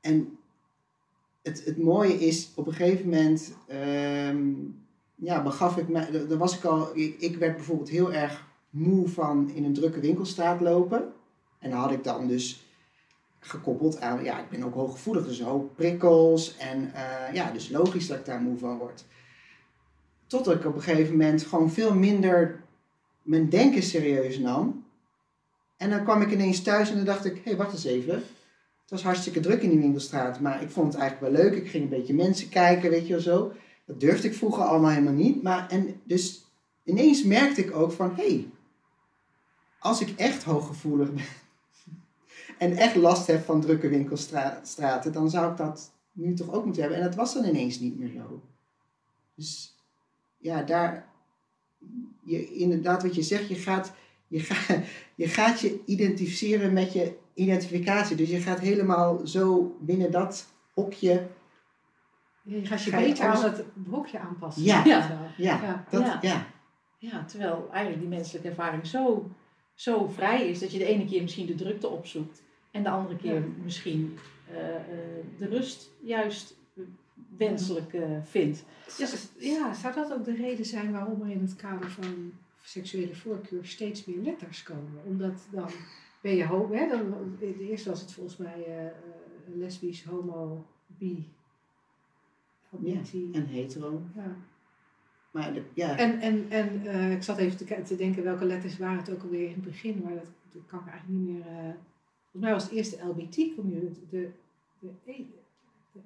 [0.00, 0.38] en
[1.42, 4.52] het, het mooie is, op een gegeven moment, ehm,
[5.20, 9.50] ja, begaf ik me, dan was ik al, ik, werd bijvoorbeeld heel erg moe van
[9.54, 11.12] in een drukke winkelstraat lopen.
[11.58, 12.66] En dan had ik dan dus
[13.40, 16.56] gekoppeld aan, ja, ik ben ook hooggevoelig, dus hoog prikkels.
[16.56, 19.04] En eh, ja, dus logisch dat ik daar moe van word.
[20.26, 22.62] Tot ik op een gegeven moment gewoon veel minder
[23.22, 24.84] mijn denken serieus nam.
[25.76, 28.14] En dan kwam ik ineens thuis en dan dacht ik, hé, hey, wacht eens even.
[28.14, 31.54] Het was hartstikke druk in die winkelstraat, maar ik vond het eigenlijk wel leuk.
[31.54, 33.52] Ik ging een beetje mensen kijken, weet je wel zo.
[33.88, 35.42] Dat durfde ik vroeger allemaal helemaal niet.
[35.42, 36.44] Maar en dus
[36.84, 38.48] ineens merkte ik ook van, hé, hey,
[39.78, 41.24] als ik echt hooggevoelig ben
[42.58, 46.82] en echt last heb van drukke winkelstraten, dan zou ik dat nu toch ook moeten
[46.82, 47.00] hebben.
[47.00, 48.42] En dat was dan ineens niet meer zo.
[49.34, 49.76] Dus
[50.38, 51.08] ja, daar,
[52.22, 53.92] je, inderdaad wat je zegt, je gaat
[54.26, 58.16] je, gaat je gaat je identificeren met je identificatie.
[58.16, 61.26] Dus je gaat helemaal zo binnen dat hokje,
[62.48, 64.62] Je gaat je Ga je beter aan het hokje aanpassen.
[64.62, 64.84] Ja.
[64.84, 65.30] Ja.
[65.36, 65.84] ja, Ja.
[65.90, 66.18] dat, Ja.
[66.20, 66.46] ja.
[66.98, 69.30] Ja, terwijl eigenlijk die menselijke ervaring zo,
[69.74, 73.16] zo vrij is dat je de ene keer misschien de drukte opzoekt en de andere
[73.16, 73.46] keer Ja.
[73.62, 74.18] misschien
[74.50, 74.82] eh, eh,
[75.38, 76.54] de rust juist
[77.36, 78.64] wenselijk eh, vindt.
[78.98, 82.32] Dus, ja, zou dat ook de reden zijn waarom er in het kader van
[82.62, 85.02] seksuele voorkeur steeds meer letters komen?
[85.04, 85.70] Omdat dan
[86.20, 86.88] ben je homo, hè?
[86.88, 88.92] Dan, eerst was het volgens mij eh, eh,
[89.54, 91.28] lesbisch, homo, bi,
[93.32, 94.02] En hetero.
[94.16, 94.36] Ja.
[95.30, 98.96] Maar de, ja, En, en, en eh, ik zat even te, denken welke letters waren
[98.98, 101.46] het ook alweer in het begin, maar dat, dat kan ik eigenlijk niet meer.
[101.46, 101.54] eh,
[102.30, 104.30] volgens mij was het eerst de LBT community, de,
[104.78, 105.24] de, E-
[105.92, 106.00] de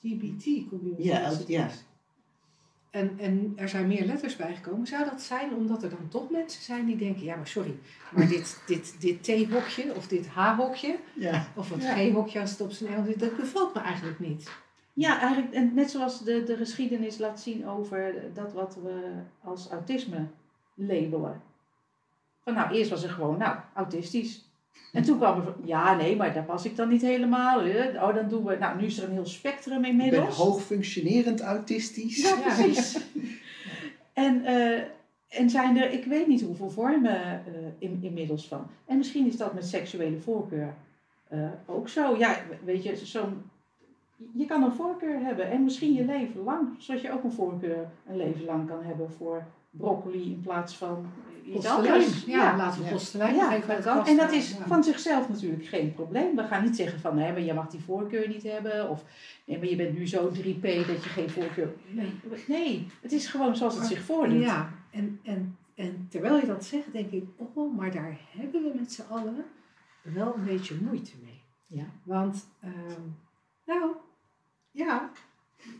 [0.00, 1.02] LGBT community.
[1.02, 1.70] Ja, was L- het ja.
[2.90, 4.86] En, en er zijn meer letters bijgekomen.
[4.86, 7.74] Zou dat zijn omdat er dan toch mensen zijn die denken: ja, maar sorry,
[8.14, 11.46] maar dit, dit, dit T-hokje of dit H-hokje ja.
[11.56, 11.94] of het Ja.
[11.94, 14.50] G-hokje als het op zijn Engels zit, dat bevalt me eigenlijk niet.
[14.92, 19.10] Ja, eigenlijk en net zoals de, de geschiedenis laat zien over dat wat we
[19.44, 20.26] als autisme
[20.74, 21.42] labelen.
[22.44, 24.50] Van nou, eerst was er gewoon, nou, autistisch.
[24.92, 27.58] En toen kwam er van, ja nee, maar daar pas ik dan niet helemaal.
[27.94, 30.36] Oh, dan doen we, nou nu is er een heel spectrum Ik ben inmiddels.
[30.36, 32.22] hoog functionerend autistisch.
[32.22, 32.42] Ja, Ja.
[32.54, 32.98] precies.
[34.12, 34.82] en, eh,
[35.28, 37.42] en zijn er, ik weet niet hoeveel vormen eh,
[37.78, 38.66] in, inmiddels van.
[38.86, 40.74] En misschien is dat met seksuele voorkeur
[41.28, 42.16] eh, ook zo.
[42.16, 43.42] Ja, weet je, zo'n,
[44.32, 46.68] je kan een voorkeur hebben en misschien je leven lang.
[46.78, 51.06] Zoals je ook een voorkeur een leven lang kan hebben voor broccoli in plaats van
[51.44, 52.24] iets anders.
[52.24, 56.36] Ja, laten we postelijn Ja, En dat is van zichzelf natuurlijk geen probleem.
[56.36, 58.88] We gaan niet zeggen van nee, maar je mag die voorkeur niet hebben.
[58.88, 59.04] Of
[59.44, 61.72] nee, maar je bent nu zo 3P dat je geen voorkeur.
[61.88, 62.12] Nee,
[62.46, 64.42] nee het is gewoon zoals het zich voordoet.
[64.42, 68.72] Ja, en, en, en terwijl je dat zegt, denk ik, oh, maar daar hebben we
[68.74, 69.44] met z'n allen
[70.02, 71.42] wel een beetje moeite mee.
[71.66, 71.84] Ja.
[72.02, 73.00] Want, ehm,
[73.64, 73.94] nou,
[74.72, 75.10] ja.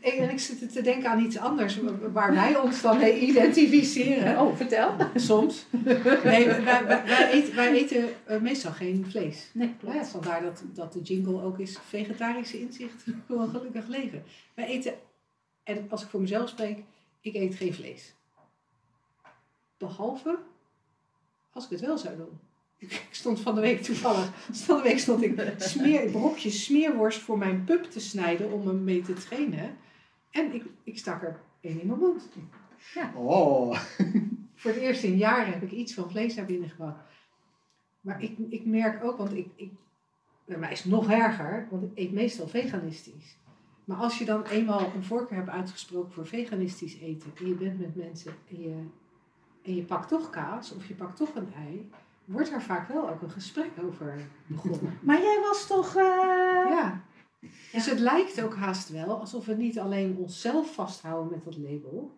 [0.01, 1.79] En en ik zit te denken aan iets anders
[2.11, 4.39] waar wij ons dan mee identificeren.
[4.39, 4.95] Oh, vertel.
[5.15, 5.65] Soms.
[6.23, 9.49] Nee, wij, wij, wij eten, wij eten eh, meestal geen vlees.
[9.53, 14.23] Nee, Ja, vandaar dat, dat de jingle ook is vegetarische inzicht voor een gelukkig leven.
[14.53, 14.93] Wij eten,
[15.63, 16.83] en als ik voor mezelf spreek,
[17.21, 18.13] ik eet geen vlees.
[19.77, 20.37] Behalve
[21.51, 22.39] als ik het wel zou doen.
[22.83, 27.37] Ik stond van de week toevallig, van de week stond ik smeer, brokjes smeerworst voor
[27.37, 29.77] mijn pup te snijden om hem mee te trainen.
[30.31, 32.29] En ik, ik stak er één in mijn mond.
[33.15, 33.79] Oh,
[34.55, 36.99] Voor het eerst in jaren heb ik iets van vlees naar binnen gebracht.
[38.01, 39.71] Maar ik, ik merk ook, want ik, ik,
[40.45, 43.37] bij mij is het nog erger, want ik eet meestal veganistisch.
[43.85, 47.79] Maar als je dan eenmaal een voorkeur hebt uitgesproken voor veganistisch eten en je bent
[47.79, 48.75] met mensen en je,
[49.61, 51.89] en je pakt toch kaas of je pakt toch een ei,
[52.25, 54.15] wordt er vaak wel ook een gesprek over
[54.47, 54.97] begonnen.
[55.01, 55.95] Maar jij was toch.
[55.95, 56.03] eh,
[56.69, 57.01] Ja.
[57.71, 62.17] Dus het lijkt ook haast wel alsof we niet alleen onszelf vasthouden met dat label,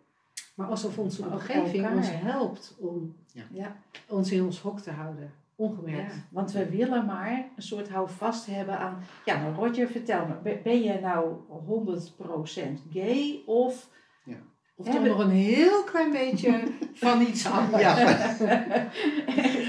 [0.55, 1.97] maar alsof onze omgeving elkaar.
[1.97, 3.15] ons helpt om
[3.51, 3.75] Ja.
[4.07, 5.23] ons in ons hok te houden.
[5.23, 6.13] Ja, Ongemerkt.
[6.31, 8.97] want we willen maar een soort houvast hebben aan.
[9.25, 13.89] Ja, nou Roger, vertel me, ben- je nou 100% gay of.
[14.25, 14.35] Ja.
[14.75, 16.63] Of toch nog een heel klein beetje
[16.93, 17.81] van iets anders.
[17.81, 17.95] ja.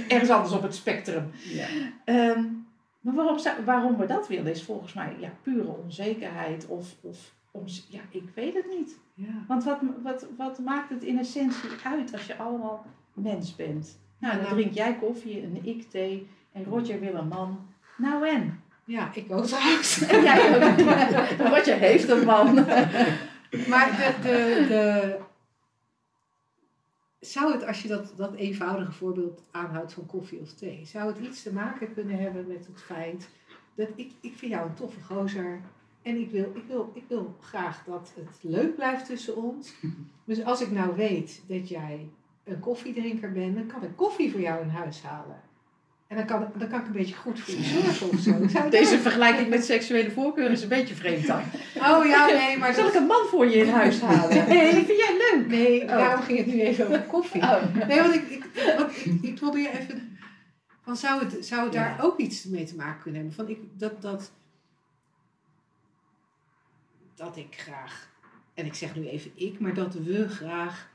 [0.08, 1.30] ergens anders op het spectrum?
[1.44, 1.66] ja.
[2.04, 2.42] Ehm,
[3.00, 7.18] maar waarom, waarom we dat willen is volgens mij ja, pure onzekerheid of, of
[7.88, 8.98] ja, ik weet het niet.
[9.14, 9.44] Ja.
[9.48, 13.98] Want wat, wat, wat maakt het in essentie uit als je allemaal mens bent?
[14.18, 14.54] Nou, dan Nou.
[14.54, 17.66] drink jij koffie en ik thee en Roger wil een man.
[17.96, 18.60] Nou en?
[18.84, 20.00] Ja, ik ook trouwens.
[20.08, 20.78] En jij ook.
[21.54, 22.54] Roger heeft een man.
[23.68, 25.16] Maar de, de, de,
[27.20, 31.18] zou het, als je dat, dat eenvoudige voorbeeld aanhoudt van koffie of thee, zou het
[31.18, 33.28] iets te maken kunnen hebben met het feit
[33.74, 35.60] dat ik, ik vind jou een toffe gozer
[36.02, 39.74] en ik wil, ik, wil, ik wil graag dat het leuk blijft tussen ons.
[40.24, 42.08] Dus als ik nou weet dat jij
[42.44, 45.40] een koffiedrinker bent, dan kan ik koffie voor jou in huis halen.
[46.06, 48.48] En dan kan, dan kan ik een beetje goed voor je zorgen of zo.
[48.48, 51.42] Zou Deze vergelijking met seksuele voorkeur is een beetje vreemd dan.
[51.76, 54.48] Oh ja, nee, maar Zal dat, ik een man voor je in huis halen?
[54.48, 55.46] Nee, vind jij leuk?
[55.46, 55.88] Nee, Oh.
[55.88, 57.42] daarom ging het nu even over koffie.
[57.42, 57.62] Oh.
[57.88, 58.44] Nee, want ik, ik,
[58.78, 60.18] want ik, ik probeer even.
[60.82, 63.36] Van zou het, zou het daar ook iets mee te maken kunnen hebben?
[63.38, 64.32] Van ik, dat, dat,
[67.14, 68.08] dat ik graag,
[68.54, 70.88] en ik zeg nu even ik, maar dat we graag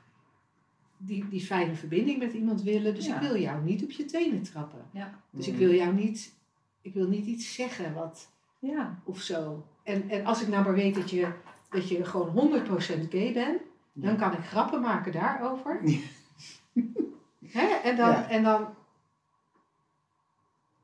[1.06, 2.96] die, die fijne verbinding met iemand willen.
[2.96, 3.16] Dus Ja.
[3.16, 4.86] ik wil jou niet op je tenen trappen.
[4.92, 5.14] Ja.
[5.30, 6.34] Dus ik wil jou niet,
[6.82, 9.00] ik wil niet iets zeggen wat, Ja.
[9.04, 9.66] of zo.
[9.84, 11.28] En, en als ik nou maar weet dat je,
[11.70, 13.62] dat je gewoon 100% gay bent,
[13.94, 15.80] dan kan ik grappen maken daarover.
[15.90, 15.98] Ja.
[17.52, 17.68] Hè?
[17.84, 18.30] En, dan, Ja.
[18.30, 18.68] en dan,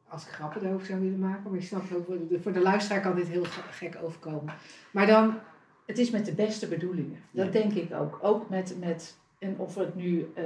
[0.08, 2.62] als ik grappen erover zou willen maken, maar je snapt ook, voor de, voor de
[2.62, 4.54] luisteraar kan dit heel ge- gek overkomen.
[4.92, 5.40] Maar dan,
[5.86, 7.20] Het is met de beste bedoelingen.
[7.32, 7.52] Dat Ja.
[7.52, 8.20] denk ik ook.
[8.22, 10.44] Ook met, met en of we het nu eh,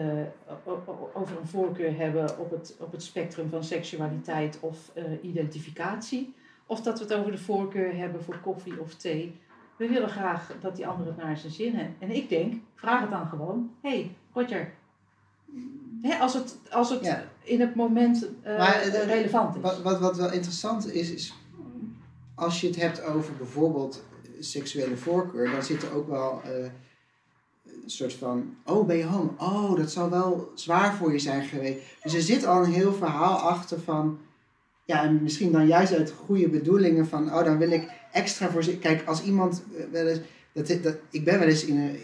[1.14, 6.34] over een voorkeur hebben op het, op het spectrum van seksualiteit of eh, identificatie.
[6.66, 9.40] Of dat we het over de voorkeur hebben voor koffie of thee.
[9.78, 11.92] We willen graag dat die ander het naar zijn zin heeft.
[12.00, 13.72] En ik denk, vraag het dan gewoon.
[13.82, 14.74] Hé, hey, Roger.
[16.02, 17.24] Hè, als het, als het Ja.
[17.44, 19.62] in het moment eh, Maar, relevant is.
[19.62, 21.34] Wat, wat, wat wel interessant is, is
[22.36, 24.04] als je het hebt over bijvoorbeeld
[24.40, 26.42] seksuele voorkeur, dan zit er ook wel
[27.86, 29.34] soort van, oh ben je homo?
[29.38, 31.80] Oh, dat zal wel zwaar voor je zijn geweest.
[32.04, 34.20] Dus er zit al een heel verhaal achter van,
[34.86, 38.64] ja, en misschien dan juist uit goede bedoelingen van, oh dan wil ik extra voor
[38.64, 38.78] ze.
[38.78, 40.20] Kijk, als iemand eh, wel eens,
[40.54, 41.98] dat, dat, ik ben wel eens in een,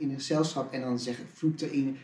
[0.00, 1.96] in een gezelschap en dan zeggen, vloekt er in,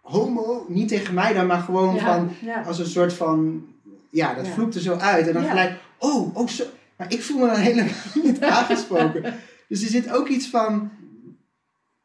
[0.00, 2.00] homo, niet tegen mij dan, maar gewoon Ja.
[2.16, 2.62] van, ja.
[2.62, 3.66] als een soort van,
[4.10, 4.66] ja, dat Ja.
[4.74, 5.26] er zo uit.
[5.26, 6.64] En dan gelijk, oh, oh, zo.
[6.96, 9.22] Maar ik voel me dan helemaal niet aangesproken.
[9.68, 10.90] Dus er zit ook iets van,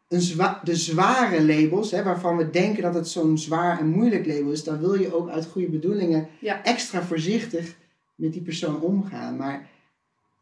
[0.07, 4.25] een zwa de zware labels, hè, waarvan we denken dat het zo'n zwaar en moeilijk
[4.25, 6.63] label is, dan wil je ook uit goede bedoelingen Ja.
[6.63, 7.75] extra voorzichtig
[8.15, 9.37] met die persoon omgaan.
[9.37, 9.67] Maar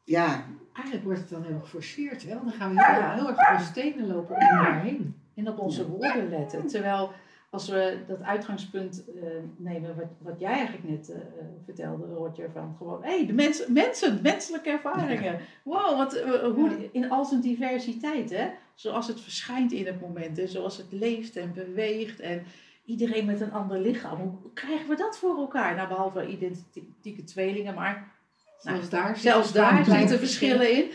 [0.04, 2.30] ja, Eigenlijk wordt het dan heel geforceerd, hè?
[2.30, 5.16] Want dan gaan we heel, heel erg op stenen lopen om elkaar heen.
[5.36, 6.68] En op onze woorden letten.
[6.68, 7.12] Terwijl
[7.56, 9.24] als we dat uitgangspunt eh,
[9.58, 11.18] nemen, wat, wat jij eigenlijk net eh,
[11.66, 15.40] vertelde, Roger, van gewoon, hé, hey, de mens, mensen, menselijke ervaringen.
[15.64, 18.50] Wow, wat, eh, hoe, in al zijn diversiteit, hè?
[18.74, 20.48] Zoals het verschijnt in het moment, hè?
[20.48, 22.44] zoals het leeft en beweegt en
[22.86, 24.20] iedereen met een ander lichaam.
[24.20, 25.76] Hoe krijgen we dat voor elkaar?
[25.76, 28.15] Nou, behalve identieke tweelingen, maar
[28.62, 30.92] Nou, Zelfs daar, Zelfs daar zitten verschillen in.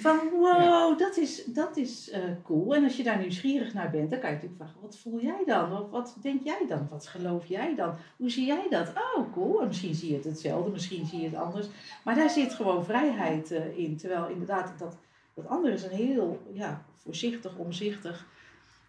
[0.00, 2.74] Van wow, dat is, dat is eh, cool.
[2.74, 5.42] En als je daar nieuwsgierig naar bent, dan kan je natuurlijk vragen: wat voel jij
[5.46, 5.80] dan?
[5.80, 6.88] Of wat denk jij dan?
[6.90, 7.94] Wat geloof jij dan?
[8.16, 8.88] Hoe zie jij dat?
[8.88, 9.60] Oh, cool.
[9.60, 11.66] En misschien zie je het hetzelfde, misschien zie je het anders.
[12.04, 13.96] Maar daar zit gewoon vrijheid eh, in.
[13.96, 14.96] Terwijl inderdaad, dat,
[15.34, 18.26] dat andere is een heel ja, voorzichtig, omzichtig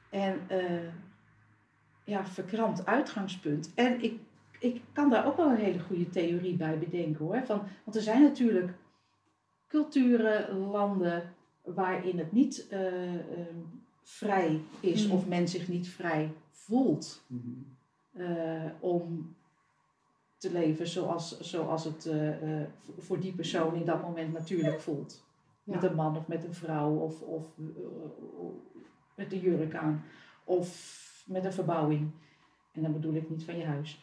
[0.10, 0.90] en eh,
[2.04, 3.72] ja, verkrampt uitgangspunt.
[3.76, 4.20] En ik
[4.63, 7.41] ik kan daar ook wel een hele goede theorie bij bedenken hoor.
[7.45, 8.71] Van, want er zijn natuurlijk
[9.67, 13.58] culturen, landen waarin het niet eh, ehm,
[14.04, 15.12] vrij is Mm.
[15.12, 17.49] of men zich niet vrij voelt mhm.
[18.12, 19.36] eh, om
[20.38, 22.62] te leven zoals, zoals het eh,
[22.97, 25.23] voor- die persoon in dat moment natuurlijk voelt.
[25.63, 25.73] Ja.
[25.73, 27.47] Met een man of met een vrouw of, of
[29.15, 30.04] met een jurk aan
[30.43, 32.12] of met een verbouwing.
[32.71, 33.99] En dan bedoel ik niet van je huis.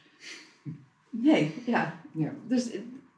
[1.11, 2.01] Nee, ja.
[2.13, 2.33] Ja.
[2.47, 2.71] Dus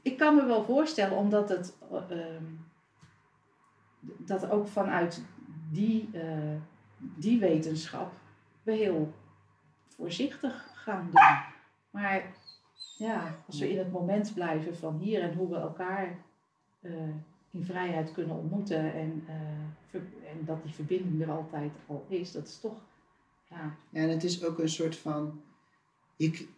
[0.02, 2.44] ik kan me wel voorstellen, omdat het eh, ehm,
[4.00, 5.22] dat ook vanuit
[5.70, 6.57] die, eh,
[6.98, 8.12] die wetenschap
[8.62, 9.12] we heel
[9.88, 11.40] voorzichtig gaan doen.
[11.90, 12.24] Maar
[12.96, 16.18] ja, als we in het moment blijven van hier en hoe we elkaar
[16.81, 16.92] eh,
[17.50, 19.24] in vrijheid kunnen ontmoeten en,
[20.31, 22.76] en dat die verbinding er altijd al is, dat is toch,
[23.48, 25.40] ja, Ja, en het is ook een soort van.
[26.16, 26.48] Ik,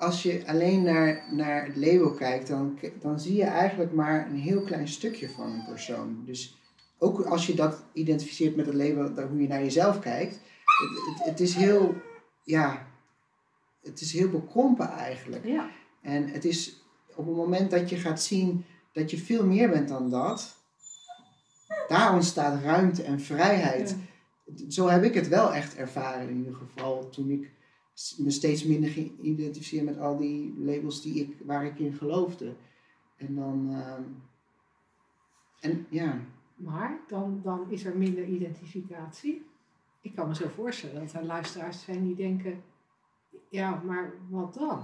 [0.00, 4.38] als je alleen naar, naar het label kijkt, dan, dan zie je eigenlijk maar een
[4.38, 6.22] heel klein stukje van een persoon.
[6.24, 6.58] Dus
[6.98, 10.34] ook als je dat identificeert met het label, dan hoe je naar jezelf kijkt,
[10.64, 11.94] het, het, het is heel.
[12.44, 12.86] Ja,
[13.82, 15.44] het is heel bekrompen eigenlijk.
[15.44, 15.70] ja,
[16.02, 16.82] En het is
[17.14, 20.56] op het moment dat je gaat zien dat je veel meer bent dan dat,
[21.88, 23.96] daar ontstaat ruimte en vrijheid.
[24.68, 27.50] Zo heb ik het wel echt ervaren in ieder geval toen ik
[28.18, 32.54] me steeds minder ging identificeren met al die labels die ik, waar ik in geloofde.
[33.16, 34.02] En dan, ehm,
[35.60, 36.20] en ja,
[36.56, 39.46] Maar dan, dan is er minder identificatie.
[40.00, 42.62] Ik kan me zo voorstellen dat er luisteraars zijn die denken:
[43.48, 44.82] ja, maar wat dan?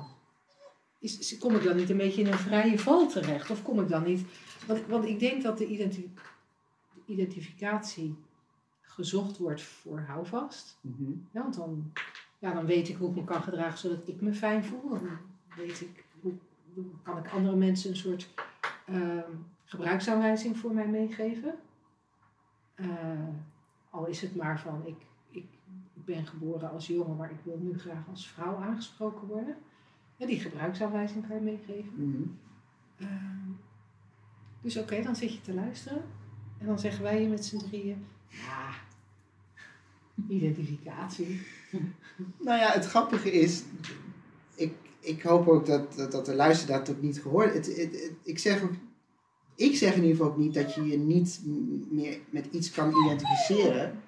[0.98, 3.50] Is, kom ik dan niet een beetje in een vrije val terecht?
[3.50, 4.26] Of kom ik dan niet.
[4.66, 6.12] Want, want ik denk dat de identi-
[7.06, 8.14] identificatie
[8.80, 10.78] gezocht wordt voor houvast.
[10.80, 11.92] mhm, Ja, want dan,
[12.38, 14.88] ja, dan weet ik hoe ik me kan gedragen zodat ik me fijn voel.
[14.88, 15.18] Dan
[15.56, 16.32] weet ik hoe
[16.76, 18.28] hoe kan ik andere mensen een soort
[18.86, 19.30] ehm,
[19.64, 21.54] gebruiksaanwijzing voor mij meegeven.
[22.74, 22.88] Eh,
[23.90, 24.96] al is het maar van ik,
[25.30, 25.46] ik,
[25.94, 29.56] ik ben geboren als jongen, maar ik wil nu graag als vrouw aangesproken worden.
[30.16, 31.92] Ja, die gebruiksaanwijzing kan je meegeven.
[31.94, 32.28] mhm.
[32.96, 33.50] Ehm,
[34.60, 36.02] dus oké, dan zit je te luisteren.
[36.58, 38.70] En dan zeggen wij hier met z'n drieën, ja,
[40.28, 41.40] identificatie.
[42.38, 43.62] Nou ja, het grappige is,
[44.54, 47.90] ik, ik hoop ook dat, dat, dat de luisteraar dat ook niet gehoord het,
[48.22, 48.62] ik, zeg
[49.54, 51.40] ik zeg in ieder geval ook niet dat je je niet
[51.90, 54.02] meer met iets kan identificeren.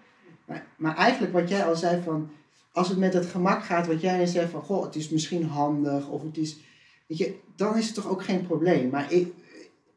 [0.45, 2.31] Maar, maar eigenlijk wat jij al zei van,
[2.73, 6.09] als het met het gemak gaat, wat jij zei van, goh, het is misschien handig
[6.09, 6.59] of het is,
[7.07, 8.91] weet je, dan is het toch ook geen probleem.
[8.91, 9.33] Maar ik,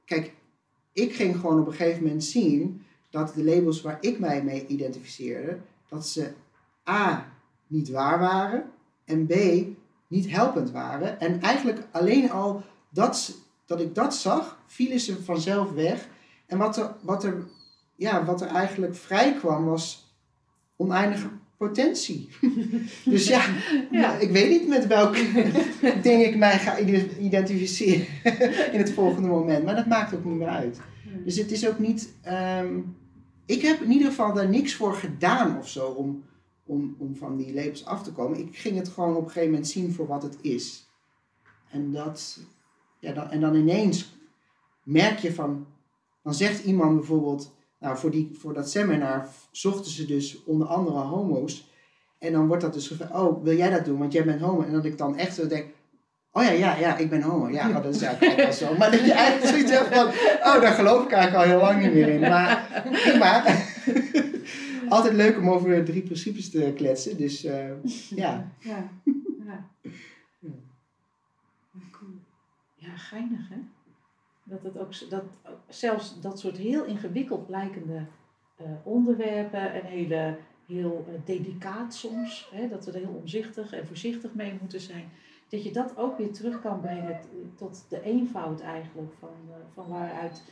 [0.06, 0.34] kijk,
[0.94, 4.68] ik ging gewoon op een gegeven moment zien dat de labels waar ik mij mee
[4.68, 5.58] identificeerde,
[5.92, 6.32] dat ze
[6.90, 7.26] A,
[7.68, 8.64] niet waar waren
[9.06, 9.34] en B,
[10.08, 11.20] niet helpend waren.
[11.20, 16.08] En eigenlijk alleen al dat, dat ik dat zag, vielen ze vanzelf weg.
[16.46, 17.44] En wat er, wat er,
[17.96, 20.14] ja, wat er eigenlijk vrij kwam was
[20.76, 21.28] oneindige
[21.58, 22.30] potentie.
[23.06, 23.42] dus ja,
[23.92, 24.14] Ja.
[24.14, 25.14] ik weet niet met welk
[26.04, 28.06] ding ik mij ga ide- identificeren
[28.74, 29.64] in het volgende moment.
[29.66, 30.80] Maar dat maakt ook niet meer uit.
[31.26, 32.14] Dus het is ook niet.
[32.22, 32.80] ehm,
[33.52, 36.24] ik heb in ieder geval daar niks voor gedaan of zo om,
[36.66, 38.40] om, om van die labels af te komen.
[38.40, 40.90] Ik ging het gewoon op een gegeven moment zien voor wat het is.
[41.70, 42.40] En, dat,
[43.00, 44.14] ja, dan, en dan ineens
[44.84, 45.68] merk je van.
[46.24, 47.54] Dan zegt iemand bijvoorbeeld.
[47.80, 51.70] Nou, voor, die, voor dat seminar zochten ze dus onder andere homo's.
[52.18, 54.00] En dan wordt dat dus gevraagd: Oh, wil jij dat doen?
[54.00, 54.62] Want jij bent homo.
[54.62, 55.66] En dat ik dan echt zo denk.
[56.34, 57.50] Oh ja, ja, ja, ik ben homo.
[57.50, 58.78] Ja, oh, dat is eigenlijk wel zo.
[58.78, 60.08] Maar dat je eigenlijk zoiets hebt van,
[60.54, 62.20] oh, daar geloof ik eigenlijk al heel lang niet meer in.
[62.20, 63.44] Maar prima.
[64.96, 67.18] altijd leuk om over drie principes te kletsen.
[67.18, 67.70] Dus eh,
[68.10, 68.52] ja.
[68.60, 68.90] Ja.
[69.46, 69.70] ja.
[71.92, 72.12] Cool.
[72.76, 73.58] Ja, geinig hè?
[74.44, 75.24] Dat het ook, dat
[75.70, 78.06] zelfs dat soort heel ingewikkeld lijkende
[78.56, 83.88] eh, onderwerpen en hele, heel eh, delicaat soms, hè, dat we er heel omzichtig en
[83.88, 85.12] voorzichtig mee moeten zijn,
[85.52, 87.20] dat je dat ook weer terug kan brengen
[87.56, 90.44] tot de eenvoud eigenlijk van, eh, van waaruit,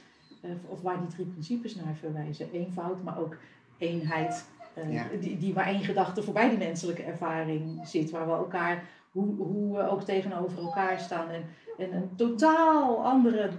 [0.41, 2.51] eh, of waar die drie principes naar verwijzen.
[2.51, 3.35] Eenvoud, maar ook
[3.77, 5.05] eenheid, eh, Ja.
[5.19, 9.77] die, die maar één gedachte voorbij die menselijke ervaring zit, waar we elkaar, hoe, hoe
[9.77, 11.43] we ook tegenover elkaar staan en,
[11.77, 13.49] en een totaal andere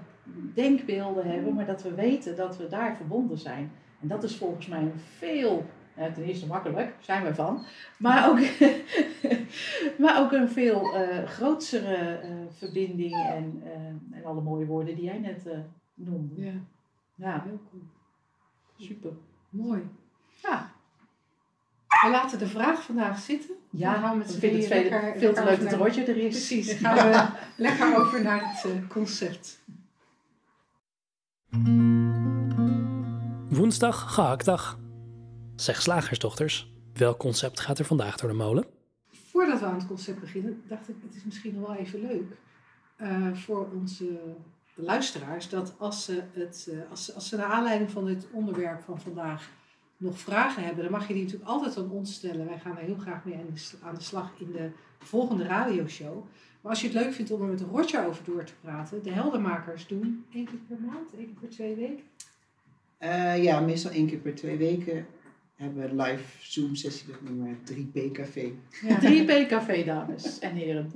[0.55, 3.73] denkbeelden hebben, maar dat we weten dat we daar verbonden zijn.
[4.01, 5.65] En dat is volgens mij een veel,
[6.09, 7.65] ten eerste makkelijk, zijn we van,
[7.99, 8.39] maar ook,
[10.03, 15.05] maar ook een veel eh grootsere eh, verbinding en, eh, en alle mooie woorden die
[15.05, 15.59] jij net eh,
[15.95, 16.43] noemde.
[16.45, 16.53] Ja,
[17.15, 17.83] Ja, heel cool.
[18.79, 19.11] super.
[19.49, 19.83] Mooi.
[20.43, 20.71] Ja.
[22.03, 23.55] We laten de vraag vandaag zitten.
[23.71, 25.71] Ja, Dan gaan we ik met z'n vind het drieën veel, lekker- veel te leuk
[25.71, 26.29] dat Roger er is.
[26.47, 29.59] Precies, gaan we lekker over naar het eh, concept.
[33.49, 34.79] Woensdag, gehaktdag.
[35.61, 38.65] Zeg slagersdochters, welk concept gaat er vandaag door de molen?
[39.31, 42.25] Voordat we aan het concept beginnen, dacht ik, het is misschien nog wel even leuk
[42.97, 44.21] eh, voor onze
[44.75, 48.83] luisteraars dat als ze, het, eh, als, ze- als ze naar aanleiding van dit onderwerp
[48.83, 49.51] van vandaag
[49.97, 52.47] nog vragen hebben, dan mag je die natuurlijk altijd aan ons stellen.
[52.47, 55.45] Wij gaan er heel graag mee aan de, s- aan de slag in de volgende
[55.45, 56.25] radioshow.
[56.61, 59.11] Maar als je het leuk vindt om er met Roger over door te praten, de
[59.13, 62.05] heldermakers doen één keer per maand, één keer per twee weken.
[62.99, 65.07] Eh, ja, meestal één keer per twee weken
[65.61, 68.53] hebben een live Zoom sessie, dat noemen we 3P Café.
[68.83, 69.01] Ja.
[69.01, 70.93] 3P Café, dames en heren.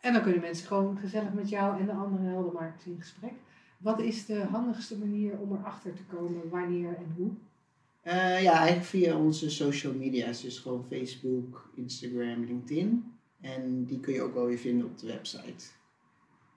[0.00, 3.32] En dan kunnen mensen gewoon gezellig met jou en de andere heldermakers in gesprek.
[3.78, 7.30] Wat is de handigste manier om erachter te komen wanneer en hoe?
[8.02, 13.12] Eh, ja, eigenlijk via onze social media's, dus gewoon Facebook, Instagram, LinkedIn.
[13.40, 15.64] En die kun je ook wel weer vinden op de website.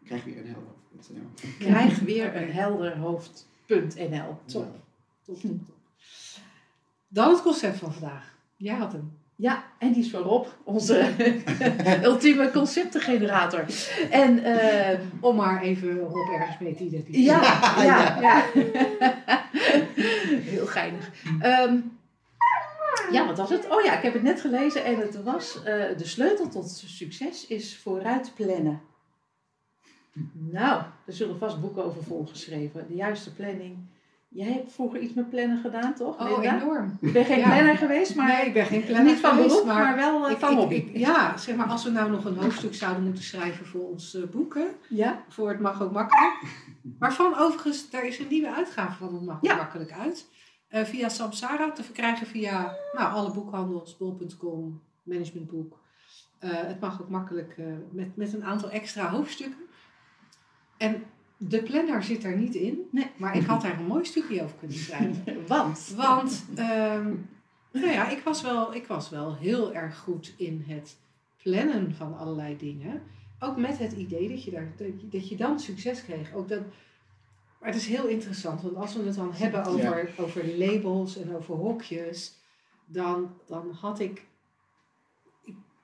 [0.03, 1.49] Krijg weer een helder.nl.
[1.59, 4.37] Krijg weer een helder hoofd.nl.
[4.45, 4.81] Top.
[5.25, 5.75] Top, top, top.
[7.07, 8.35] Dan het concept van vandaag.
[8.55, 9.17] Jij had hem.
[9.35, 11.13] Ja, en die is van Rob, onze
[12.03, 13.65] ultieme conceptengenerator.
[14.11, 17.41] En eh, Om maar even Rob ergens mee te identificeren.
[17.41, 18.45] ja, ja, ja.
[20.51, 21.11] Heel geinig.
[21.39, 21.79] Ehm,
[23.11, 23.69] ja, wat was het?
[23.69, 27.47] Oh ja, ik heb het net gelezen en het was eh, de sleutel tot succes
[27.47, 28.81] is vooruit plannen.
[30.33, 32.87] Nou, er zullen vast boeken over volgeschreven.
[32.87, 33.77] De juiste planning.
[34.37, 36.19] Jij hebt vroeger iets met plannen gedaan, toch?
[36.21, 36.61] Oh, Linda?
[36.61, 36.97] enorm.
[37.01, 37.45] Ik ben geen Ja.
[37.49, 40.31] planner geweest, maar nee, ik ben geen planner niet van geweest, beroep, maar, wel eh,
[40.31, 40.75] ik- van ik- hobby.
[40.75, 44.15] ik- ja, zeg maar, als we nou nog een hoofdstuk zouden moeten schrijven voor ons
[44.15, 45.23] eh, boeken, ja?
[45.29, 46.33] voor Het Mag Ook Makkelijk.
[46.99, 49.55] Waarvan overigens, daar is een nieuwe uitgave van Het Mag Ook Ja.
[49.55, 50.27] Makkelijk uit.
[50.67, 55.79] Eh, via Samsara te verkrijgen via nou, alle boekhandels, bol.com, managementboek.
[56.39, 57.55] Eh, het mag ook makkelijk
[57.91, 59.57] met, met een aantal extra hoofdstukken.
[60.77, 61.03] En
[61.37, 63.07] de planner zit er niet in, Nee.
[63.17, 65.23] maar ik had daar een mooi stukje over kunnen schrijven.
[65.47, 65.93] Want.
[65.95, 67.13] Want ehm,
[67.71, 70.97] nou ja, ik, was wel, ik was wel heel erg goed in het
[71.43, 73.01] plannen van allerlei dingen.
[73.39, 76.33] Ook met het idee dat je, daar, dat je, dat je dan succes kreeg.
[76.33, 76.61] Ook dat,
[77.59, 81.35] maar het is heel interessant, want als we het dan hebben over, over labels en
[81.35, 82.33] over hokjes,
[82.85, 84.25] dan, dan had ik-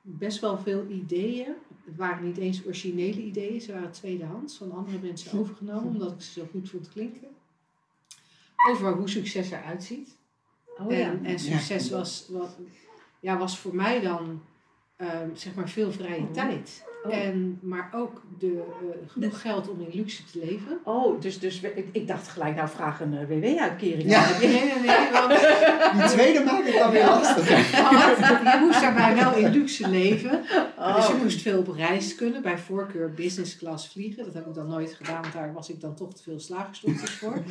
[0.01, 1.53] best wel veel ideeën.
[1.85, 6.21] Het waren niet eens originele ideeën, ze waren tweedehands van andere mensen overgenomen, omdat ik
[6.21, 7.27] ze zo goed vond klinken.
[8.69, 10.17] Over hoe succes eruit ziet.
[10.77, 10.97] Oh ja.
[10.97, 12.49] En, en succes was, was,
[13.19, 14.41] ja, was voor mij dan
[14.95, 16.83] ehm, zeg maar veel vrije tijd.
[17.03, 17.15] Oh.
[17.15, 20.79] En, maar ook de, eh, genoeg geld om in luxe te leven.
[20.83, 24.09] Oh, dus, dus ik, ik dacht gelijk, nou vraag een eh, WW-uitkering.
[24.09, 24.37] Ja.
[24.39, 25.29] Nee, nee, nee, want
[25.93, 27.81] Die tweede maakt het dan weer lastiger.
[28.19, 30.43] want je moest daarbij wel in luxe leven.
[30.77, 30.95] Oh.
[30.95, 32.41] Dus je moest veel op reis kunnen.
[32.41, 34.25] Bij voorkeur business class vliegen.
[34.25, 37.11] Dat heb ik dan nooit gedaan, want daar was ik dan toch te veel slagersdochters
[37.11, 37.43] voor.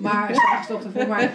[0.00, 1.06] Maar slagersdochter voor.
[1.06, 1.32] Maar,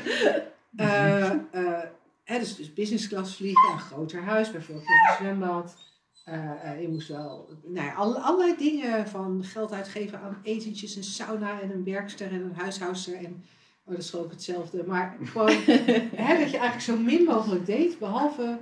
[0.76, 1.84] eh, eh,
[2.24, 5.76] hè, dus, dus business class vliegen, een groter huis, bijvoorbeeld een zwembad.
[6.24, 10.96] Eh, eh, je moest wel, nou ja, alle- allerlei dingen van geld uitgeven aan etentjes,
[10.96, 13.16] een sauna en een werkster en een huishoudster.
[13.16, 13.44] En,
[13.84, 14.84] oh, dat is ook hetzelfde.
[14.84, 15.50] Maar gewoon
[16.26, 18.60] hè, dat je eigenlijk zo min mogelijk deed, behalve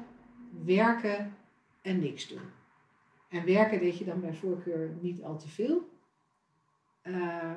[0.66, 1.34] werken
[1.82, 2.42] en niks doen.
[3.30, 5.90] En werken deed je dan bij voorkeur niet al te veel.
[7.02, 7.14] Eh,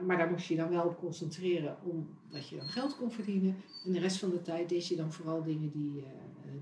[0.06, 3.56] maar daar moest je dan wel op concentreren omdat je dan geld kon verdienen.
[3.84, 6.04] En de rest van de tijd deed je dan vooral dingen die,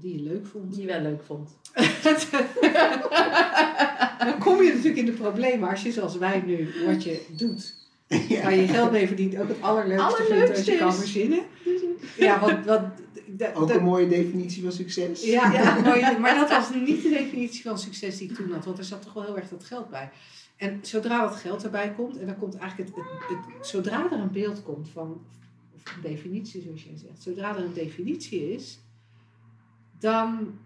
[0.01, 0.73] die je leuk vond.
[0.73, 1.51] Die je wel leuk vond.
[4.25, 7.75] dan kom je natuurlijk in de problemen als je zoals wij nu wat je doet.
[8.29, 8.43] Ja.
[8.43, 10.97] Waar je geld mee verdient ook het allerleukste, vindt Allerleukste wat je kan is.
[10.99, 11.43] verzinnen.
[12.19, 12.83] Ja, want, want
[13.27, 15.25] da- Ook een mooie definitie van succes.
[15.25, 15.81] Ja, ja.
[15.81, 18.85] Maar, maar dat was niet de definitie van succes die ik toen had, want er
[18.85, 20.11] zat toch wel heel erg dat geld bij.
[20.57, 24.19] En zodra dat geld erbij komt, en dan komt eigenlijk het, het, het- zodra er
[24.19, 25.21] een beeld komt van,
[25.75, 28.79] of een definitie zoals jij zegt, zodra er een definitie is,
[30.03, 30.59] dan,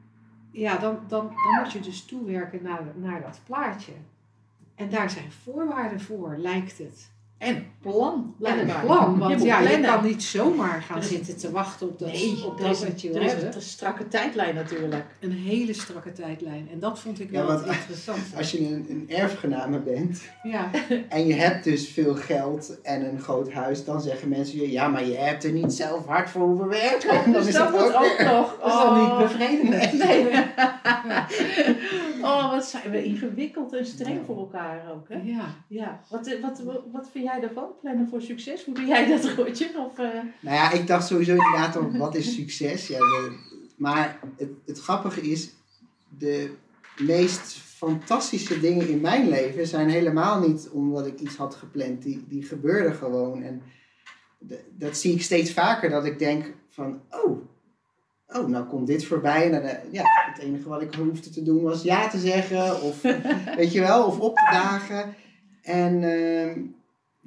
[0.50, 3.92] ja, dan, dan, dan moet je dus toewerken naar, naar dat plaatje.
[4.74, 7.10] En daar zijn voorwaarden voor, lijkt het.
[7.38, 11.50] En plan, En een plan, want moet ja, je kan niet zomaar gaan zitten te
[11.50, 13.54] wachten op dat, Nee, op dat is, wat je er is hebben.
[13.54, 15.04] een strakke tijdlijn natuurlijk.
[15.20, 16.68] Een hele strakke tijdlijn.
[16.72, 18.36] En dat vond ik Ja, wel want interessante.
[18.36, 20.70] Als je een, een erfgename bent Ja,
[21.08, 24.88] en je hebt dus veel geld en een groot huis, dan zeggen mensen je, ja,
[24.88, 27.22] maar je hebt er niet zelf hard voor hoeven werken.
[27.24, 28.56] Dan Dus is dat ook weer- nog.
[28.62, 29.18] dat is dan niet Oh.
[29.18, 29.92] bevredigend.
[30.04, 30.26] Nee.
[32.22, 35.08] oh, wat zijn we ingewikkeld en streng voor elkaar ook.
[35.08, 35.20] Hè?
[35.24, 35.44] Ja.
[35.68, 36.00] Ja.
[36.10, 37.68] Wat, wat, wat, wat vind jij daarvan?
[37.80, 38.64] Plannen voor succes?
[38.64, 39.70] Hoe doe jij dat, Roodje?
[39.90, 40.08] Of, eh,
[40.40, 42.86] Nou ja, ik dacht sowieso inderdaad wat is succes?
[42.86, 43.36] Ja, de-
[43.76, 45.50] maar het, het grappige is,
[46.18, 46.50] de
[46.98, 52.02] meest fantastische dingen in mijn leven zijn helemaal niet omdat ik iets had gepland.
[52.02, 53.42] Die, die gebeurden gewoon.
[53.42, 53.62] En
[54.38, 57.38] de- dat zie ik steeds vaker, dat ik denk van, oh,
[58.26, 59.44] oh nou komt dit voorbij.
[59.44, 60.02] En dan, eh, ja,
[60.32, 63.02] het enige wat ik hoefde te doen was ja te zeggen, of
[63.56, 65.14] weet je wel, of op te dagen.
[65.62, 66.60] En ehm,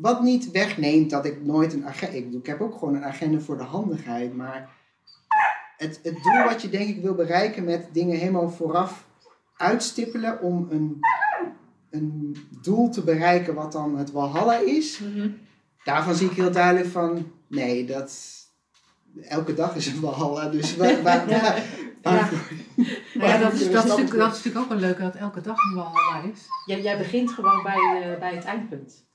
[0.02, 2.16] wat niet wegneemt dat ik nooit een agenda.
[2.16, 4.36] Ik, ik heb ook gewoon een agenda voor de handigheid.
[4.36, 4.70] Maar
[5.78, 9.08] het, het doel wat je denk ik wil bereiken met dingen helemaal vooraf
[9.58, 11.00] uitstippelen om een,
[11.90, 15.02] een doel te bereiken wat dan het Walhalla is.
[15.84, 18.38] Daarvan zie ik heel duidelijk van nee, dat.
[19.22, 20.50] Elke dag is een Walhalla.
[20.50, 21.42] Dus waar, waar, Ja.
[21.42, 21.64] waar-
[22.02, 22.58] waarvoor-
[23.14, 25.56] ja, dat, is, dat, is natuurlijk, dat is natuurlijk ook een leuke dat elke dag
[25.70, 26.40] een walhalla is.
[26.66, 29.08] jij, jij begint gewoon bij, eh, bij het eindpunt.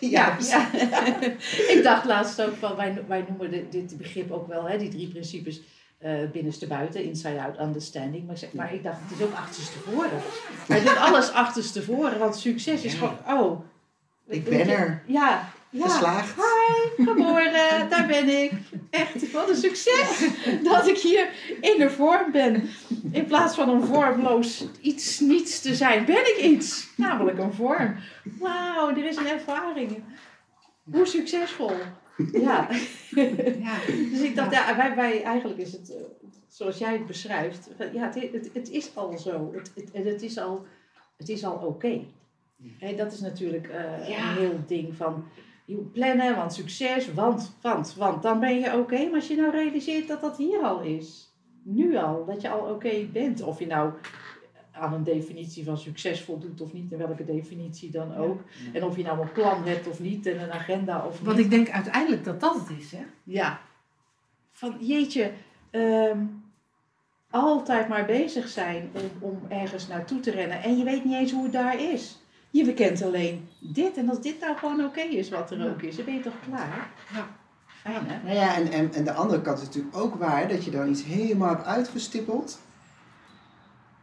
[0.00, 0.72] Ja, ja.
[1.74, 4.88] ik dacht laatst ook van, wij, wij noemen dit, dit begrip ook wel, hè, die
[4.88, 5.60] drie principes,
[5.98, 8.24] eh binnenste buiten, inside out, understanding.
[8.24, 10.20] Maar ik, zeg, maar ik dacht, het is ook achterstevoren.
[10.66, 13.60] Hij doet alles achterstevoren, want succes is gewoon, oh.
[14.28, 15.02] Ik ben er.
[15.06, 15.88] Ja, ja.
[15.88, 16.34] geslaagd.
[16.96, 18.52] Geboren, daar ben ik.
[18.90, 20.28] Echt, wat een succes
[20.70, 21.28] dat ik hier
[21.60, 22.68] in de vorm ben.
[23.12, 26.88] In plaats van een vormloos iets niets te zijn, ben ik iets.
[26.96, 27.96] Namelijk een vorm.
[28.38, 30.02] Wauw, er is een ervaring.
[30.92, 31.72] Hoe succesvol.
[32.32, 32.68] Ja.
[33.58, 33.76] Ja.
[34.12, 36.02] Dus ik dacht, ja, wij, wij, eigenlijk is het, eh,
[36.48, 39.52] zoals jij het beschrijft, ja, het, het, het is al zo.
[39.54, 40.66] Het, het, het is al,
[41.16, 42.00] het is al oké.
[42.78, 44.30] Hè, Dat is natuurlijk eh, Ja.
[44.30, 45.24] een heel ding van,
[45.66, 49.04] je moet plannen, want succes, want, want, want, dan ben je oké.
[49.04, 52.70] Maar als je nou realiseert dat dat hier al is, nu al, dat je al
[52.74, 53.42] oké bent.
[53.42, 53.92] Of je nou
[54.72, 58.40] aan een definitie van succes voldoet of niet, en welke definitie dan ook.
[58.72, 61.26] En of je nou een plan hebt of niet, en een agenda of niet.
[61.26, 63.02] Want ik denk uiteindelijk dat dat het is, hè?
[63.24, 63.60] Ja.
[64.52, 65.32] Van jeetje,
[65.70, 66.24] ehm,
[67.30, 70.62] altijd maar bezig zijn om, om ergens naartoe te rennen.
[70.62, 72.18] En je weet niet eens hoe het daar is.
[72.56, 73.96] Je bekent alleen dit.
[73.96, 75.64] En als dit nou gewoon oké is wat er Ja.
[75.68, 76.88] ook is, dan ben je toch klaar?
[77.14, 77.26] Ja.
[77.66, 78.22] Fijn hè?
[78.24, 80.88] Nou ja, en, en, en de andere kant is natuurlijk ook waar dat je dan
[80.90, 82.58] iets helemaal hebt uitgestippeld.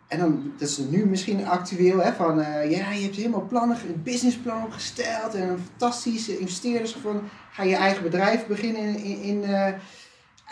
[0.07, 3.77] En dan, dat is nu misschien actueel, hè, van eh, ja, je hebt helemaal plannen,
[3.87, 7.23] een businessplan opgesteld en een fantastische investeerders gevonden.
[7.51, 9.73] Ga je eigen bedrijf beginnen in, in, in, eh,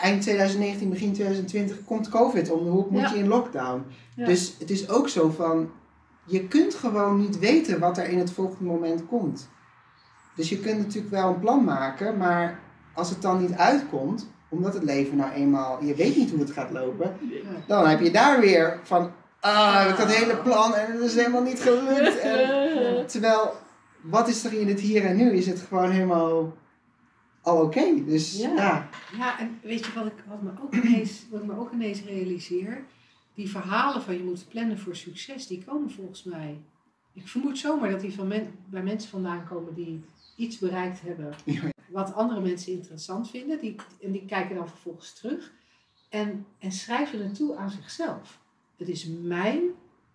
[0.00, 3.12] eind 2019, begin 2020, komt COVID om de hoek, moet Ja.
[3.12, 3.84] je in lockdown.
[4.16, 4.26] Ja.
[4.26, 5.70] Dus het is ook zo van,
[6.24, 9.48] je kunt gewoon niet weten wat er in het volgende moment komt.
[10.34, 12.60] Dus je kunt natuurlijk wel een plan maken, maar
[12.94, 16.50] als het dan niet uitkomt, omdat het leven nou eenmaal, je weet niet hoe het
[16.50, 17.16] gaat lopen,
[17.66, 19.10] dan heb je daar weer van,
[19.40, 22.18] ah, ik had een hele plan en het is helemaal niet gelukt.
[22.18, 23.52] En, terwijl,
[24.00, 25.32] wat is er in het hier en nu?
[25.32, 26.56] Is het gewoon helemaal
[27.42, 28.04] al oké.
[28.04, 28.54] Dus Ja.
[28.54, 28.88] ja.
[29.18, 32.04] Ja, en weet je wat ik, wat, me ook ineens, wat ik me ook ineens
[32.04, 32.84] realiseer?
[33.34, 36.60] Die verhalen van je moet plannen voor succes, die komen volgens mij.
[37.12, 40.04] Ik vermoed zomaar dat die van men, bij mensen vandaan komen die
[40.36, 41.34] iets bereikt hebben
[41.92, 43.60] wat andere mensen interessant vinden.
[43.60, 45.52] Die, en die kijken dan vervolgens terug
[46.08, 48.40] en, en schrijven het toe aan zichzelf.
[48.76, 49.60] Het is mijn,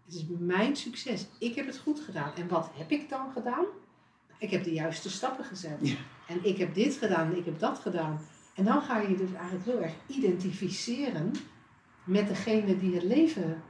[0.05, 1.26] het is mijn succes.
[1.39, 2.32] Ik heb het goed gedaan.
[2.36, 3.65] En wat heb ik dan gedaan?
[4.39, 5.78] Ik heb de juiste stappen gezet.
[5.82, 5.95] Ja.
[6.28, 8.20] En ik heb dit gedaan, ik heb dat gedaan.
[8.55, 11.32] En dan ga je je dus eigenlijk heel erg identificeren
[12.07, 13.61] met degene die het leven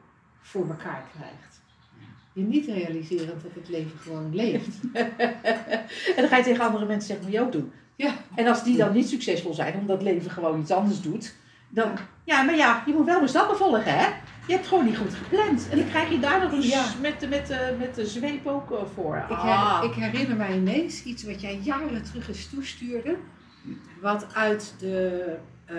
[0.41, 1.61] voor elkaar krijgt.
[2.33, 4.75] Je niet realiserend dat het leven gewoon leeft.
[4.93, 7.71] en dan ga je tegen andere mensen zeggen, moet je ook doen.
[7.95, 8.13] Ja.
[8.35, 11.35] En als die dan niet succesvol zijn, omdat het leven gewoon iets anders doet,
[11.69, 11.91] dan,
[12.23, 14.05] ja, maar ja, je moet wel mijn stappen volgen, hè?
[14.47, 15.67] Je hebt gewoon niet goed gepland.
[15.71, 16.85] En dan krijg je daar nog eens Ja.
[17.01, 19.15] met, de, met, de, met de zweep ook eh, voor.
[19.29, 19.81] Ik, Ah.
[19.81, 23.15] her- ik herinner mij ineens iets wat jij jaren terug eens toestuurde.
[24.01, 25.35] Wat uit de,
[25.65, 25.75] eh,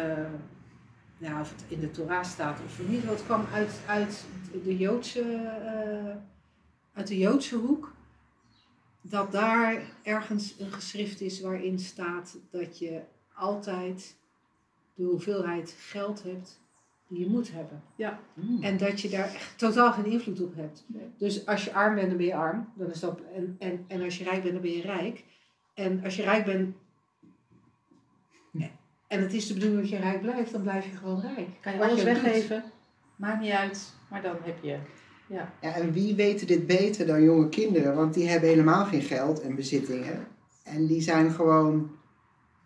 [1.18, 4.24] ja, of het in de Torah staat of niet, het kwam uit, uit
[4.64, 6.16] de Joodse, eh,
[6.92, 7.96] uit de Joodse hoek.
[9.00, 13.00] Dat daar ergens een geschrift is waarin staat dat je
[13.34, 14.16] altijd
[14.94, 16.60] de hoeveelheid geld hebt
[17.08, 17.82] die je moet hebben.
[18.34, 18.62] Hmm.
[18.62, 20.84] En dat je daar echt totaal geen invloed op hebt.
[20.86, 21.10] Nee.
[21.16, 22.72] Dus als je arm bent, dan ben je arm.
[22.74, 25.24] Dan is dat, en, en, en als je rijk bent, dan ben je rijk.
[25.74, 26.76] En als je rijk bent.
[29.08, 31.48] En het is de bedoeling dat je rijk blijft, dan blijf je gewoon rijk.
[31.60, 32.64] Kan je alles weggeven,
[33.16, 34.78] maakt niet uit, maar dan heb je...
[35.26, 37.94] Ja, en wie weten dit beter dan jonge kinderen?
[37.94, 40.26] Want die hebben helemaal geen geld en bezittingen.
[40.62, 41.90] En die zijn gewoon...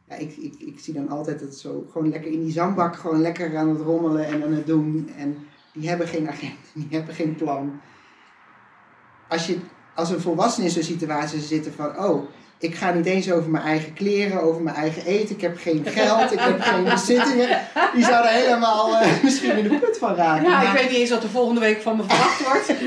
[0.09, 3.21] Ja, ik, ik, ik zie dan altijd het zo gewoon lekker in die zandbak gewoon
[3.21, 5.11] lekker aan het rommelen en aan het doen.
[5.17, 5.37] En
[5.73, 7.81] die hebben geen agenda, die hebben geen plan.
[9.29, 9.59] Als, je,
[9.95, 11.99] als een volwassene in zo'n situatie zitten van...
[11.99, 12.29] Oh,
[12.63, 15.35] ik ga niet eens over mijn eigen kleren, over mijn eigen eten.
[15.35, 17.49] Ik heb geen geld, ik heb geen bezittingen.
[17.95, 20.51] Die zouden helemaal eh, misschien in de put van raken.
[20.51, 22.73] Ja, ik weet niet eens wat er volgende week van me verwacht wordt.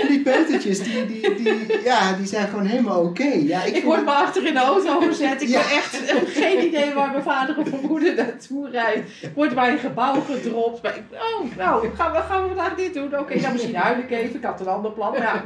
[0.00, 3.24] En die peutertjes, die, die, die, ja, die zijn gewoon helemaal oké.
[3.32, 5.42] Ja, ik word het- me achter in de auto gezet.
[5.42, 5.60] Ik Ja.
[5.60, 6.00] heb echt
[6.36, 9.10] geen idee waar mijn vader of mijn moeder naartoe rijdt.
[9.22, 10.82] Ik word bij een gebouw gedropt.
[10.82, 13.18] Maar ik- Oh, nou, gaan we, gaan we vandaag dit doen?
[13.18, 14.34] Oké, dan misschien huil ik even.
[14.36, 15.12] Ik had een ander plan.
[15.12, 15.44] Maar ja,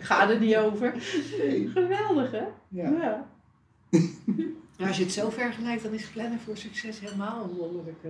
[0.00, 0.92] ga er niet over.
[1.72, 2.44] Geweldig, hè?
[2.68, 2.88] Ja.
[3.00, 3.26] Ja.
[4.76, 8.08] Nou, als je het zo vergelijkt, dan is plannen voor succes helemaal een wonderlijke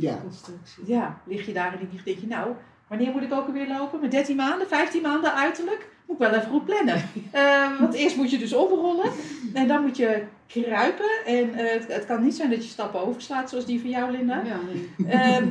[0.00, 0.18] Ja.
[0.22, 0.82] constructie.
[0.86, 2.52] Ja, lig je daar en denk je- nou,
[2.88, 4.00] wanneer moet ik ook alweer lopen?
[4.00, 5.88] Met 13 maanden, 15 maanden uiterlijk?
[6.06, 7.02] Moet ik wel even goed plannen.
[7.30, 9.10] Eh, want eerst moet je dus oprollen
[9.54, 11.10] en dan moet je kruipen.
[11.26, 14.10] En eh, het, het kan niet zijn dat je stappen overslaat zoals die van jou,
[14.10, 14.42] Linda.
[14.44, 15.06] Ja, nee.
[15.10, 15.46] Ehm,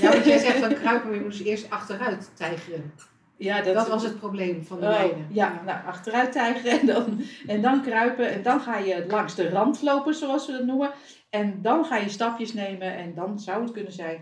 [0.00, 2.92] ja, want jij zegt dan kruipen, maar je moet dus eerst achteruit tijgeren.
[3.36, 5.14] Ja, Dat, was het probleem van de Oh, mijne.
[5.28, 8.30] ja, nou, achteruit tijgeren en dan, en dan kruipen.
[8.30, 10.90] En dan ga je langs de rand lopen, zoals we dat noemen.
[11.34, 12.96] En dan ga je stapjes nemen.
[12.96, 14.20] En dan zou het kunnen zijn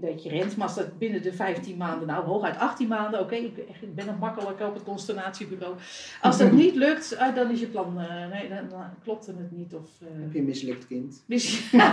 [0.00, 0.56] dat je rent.
[0.56, 3.20] Maar als dat binnen de 15 maanden, nou hooguit 18 maanden.
[3.20, 5.74] Oké, ik, ik ben nog makkelijker op het constellatiebureau.
[6.22, 9.50] Als dat niet lukt, ah, dan is je plan, eh, nee, dan, dan klopt het
[9.50, 9.74] niet.
[9.74, 11.24] Of, eh, Heb je een mislukt kind?
[11.26, 11.80] misschien-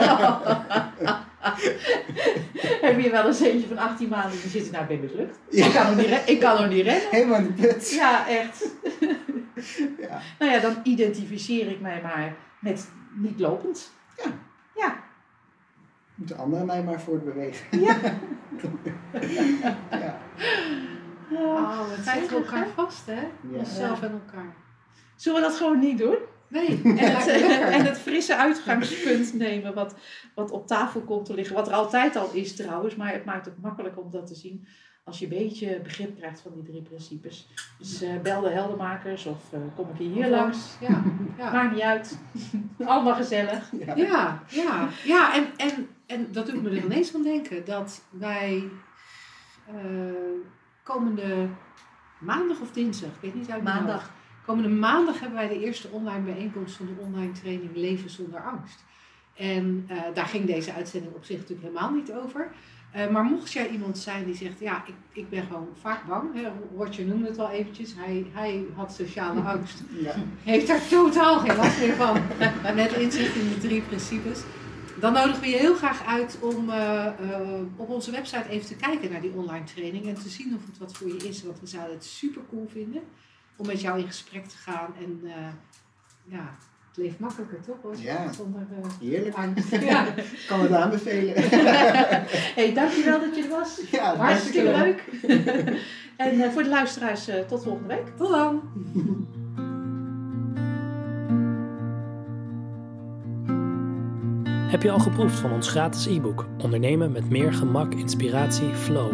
[2.81, 5.39] Heb je wel eens eentje van 18 maanden die zit, nou ik ben mislukt.
[5.49, 7.09] Ik Ja, kan nog niet, ik kan nog niet rennen.
[7.11, 7.89] helemaal in de put.
[7.91, 8.65] Ja, echt.
[9.99, 10.19] Ja.
[10.39, 13.91] Nou ja, dan identificeer ik mij maar met niet lopend.
[14.17, 14.23] Ja.
[14.77, 15.03] Ja.
[16.15, 17.79] Moeten anderen mij maar voortbewegen.
[17.79, 17.95] Ja.
[19.91, 20.19] Ja.
[21.31, 23.21] Oh, we krijgen elkaar vast, hè?
[23.21, 23.57] Ja.
[23.57, 24.55] Onszelf en elkaar.
[25.15, 26.17] Zullen we dat gewoon niet doen?
[26.47, 27.27] Nee, En het,
[27.71, 29.95] en het frisse uitgangspunt nemen wat,
[30.35, 31.55] wat op tafel komt te liggen.
[31.55, 34.67] Wat er altijd al is trouwens, maar het maakt het makkelijk om dat te zien.
[35.07, 37.47] Als je een beetje begrip krijgt van die drie principes.
[37.77, 40.75] Dus eh, bel de heldermakers of eh, kom ik hier langs.
[40.79, 41.03] Ja,
[41.37, 41.51] ja.
[41.53, 42.19] Maakt niet uit.
[42.85, 43.71] Allemaal gezellig.
[43.71, 43.95] Ja.
[43.95, 48.63] Ja, ja, ja en, en, en dat doet me er ineens van denken dat wij
[49.67, 49.73] eh,
[50.83, 51.49] komende
[52.19, 53.63] maandag of dinsdag, ik weet niet uit.
[53.63, 54.11] Maandag.
[54.45, 58.85] Komende maandag hebben wij de eerste online bijeenkomst van de online training Leven zonder angst.
[59.37, 62.51] En eh, daar ging deze uitzending op zich natuurlijk helemaal niet over.
[62.91, 66.33] Eh, maar mocht jij iemand zijn die zegt, ja, ik, ik ben gewoon vaak bang.
[66.33, 70.13] Hè, Roger noemde het al eventjes, hij, hij had sociale angst Ja.
[70.43, 72.21] heeft daar totaal geen last meer van.
[72.75, 74.41] Met inzicht in de drie principes.
[74.99, 78.75] Dan nodigen we je heel graag uit om eh, eh, op onze website even te
[78.75, 80.07] kijken naar die online training.
[80.07, 81.43] En te zien of het wat voor je is.
[81.43, 83.01] Want we zouden het super cool vinden
[83.55, 84.93] om met jou in gesprek te gaan.
[84.99, 85.21] En
[86.23, 86.57] ja,
[86.97, 87.75] het leeft makkelijker toch?
[87.81, 87.93] Hoor?
[87.97, 88.31] Ja.
[88.33, 89.35] Zonder eh, Heerlijk.
[89.35, 89.69] angst.
[89.85, 90.07] Ja.
[90.15, 91.33] Ik kan het aanbevelen.
[92.57, 93.81] hey, dankjewel dat je er was.
[93.91, 94.85] Ja, Hartstikke dankjewel.
[94.85, 95.03] leuk.
[96.17, 98.07] en eh, voor de luisteraars, eh, tot volgende week.
[98.17, 98.61] Tot dan!
[104.71, 109.11] Heb je al geproefd van ons gratis e-book Ondernemen met meer gemak, inspiratie, flow?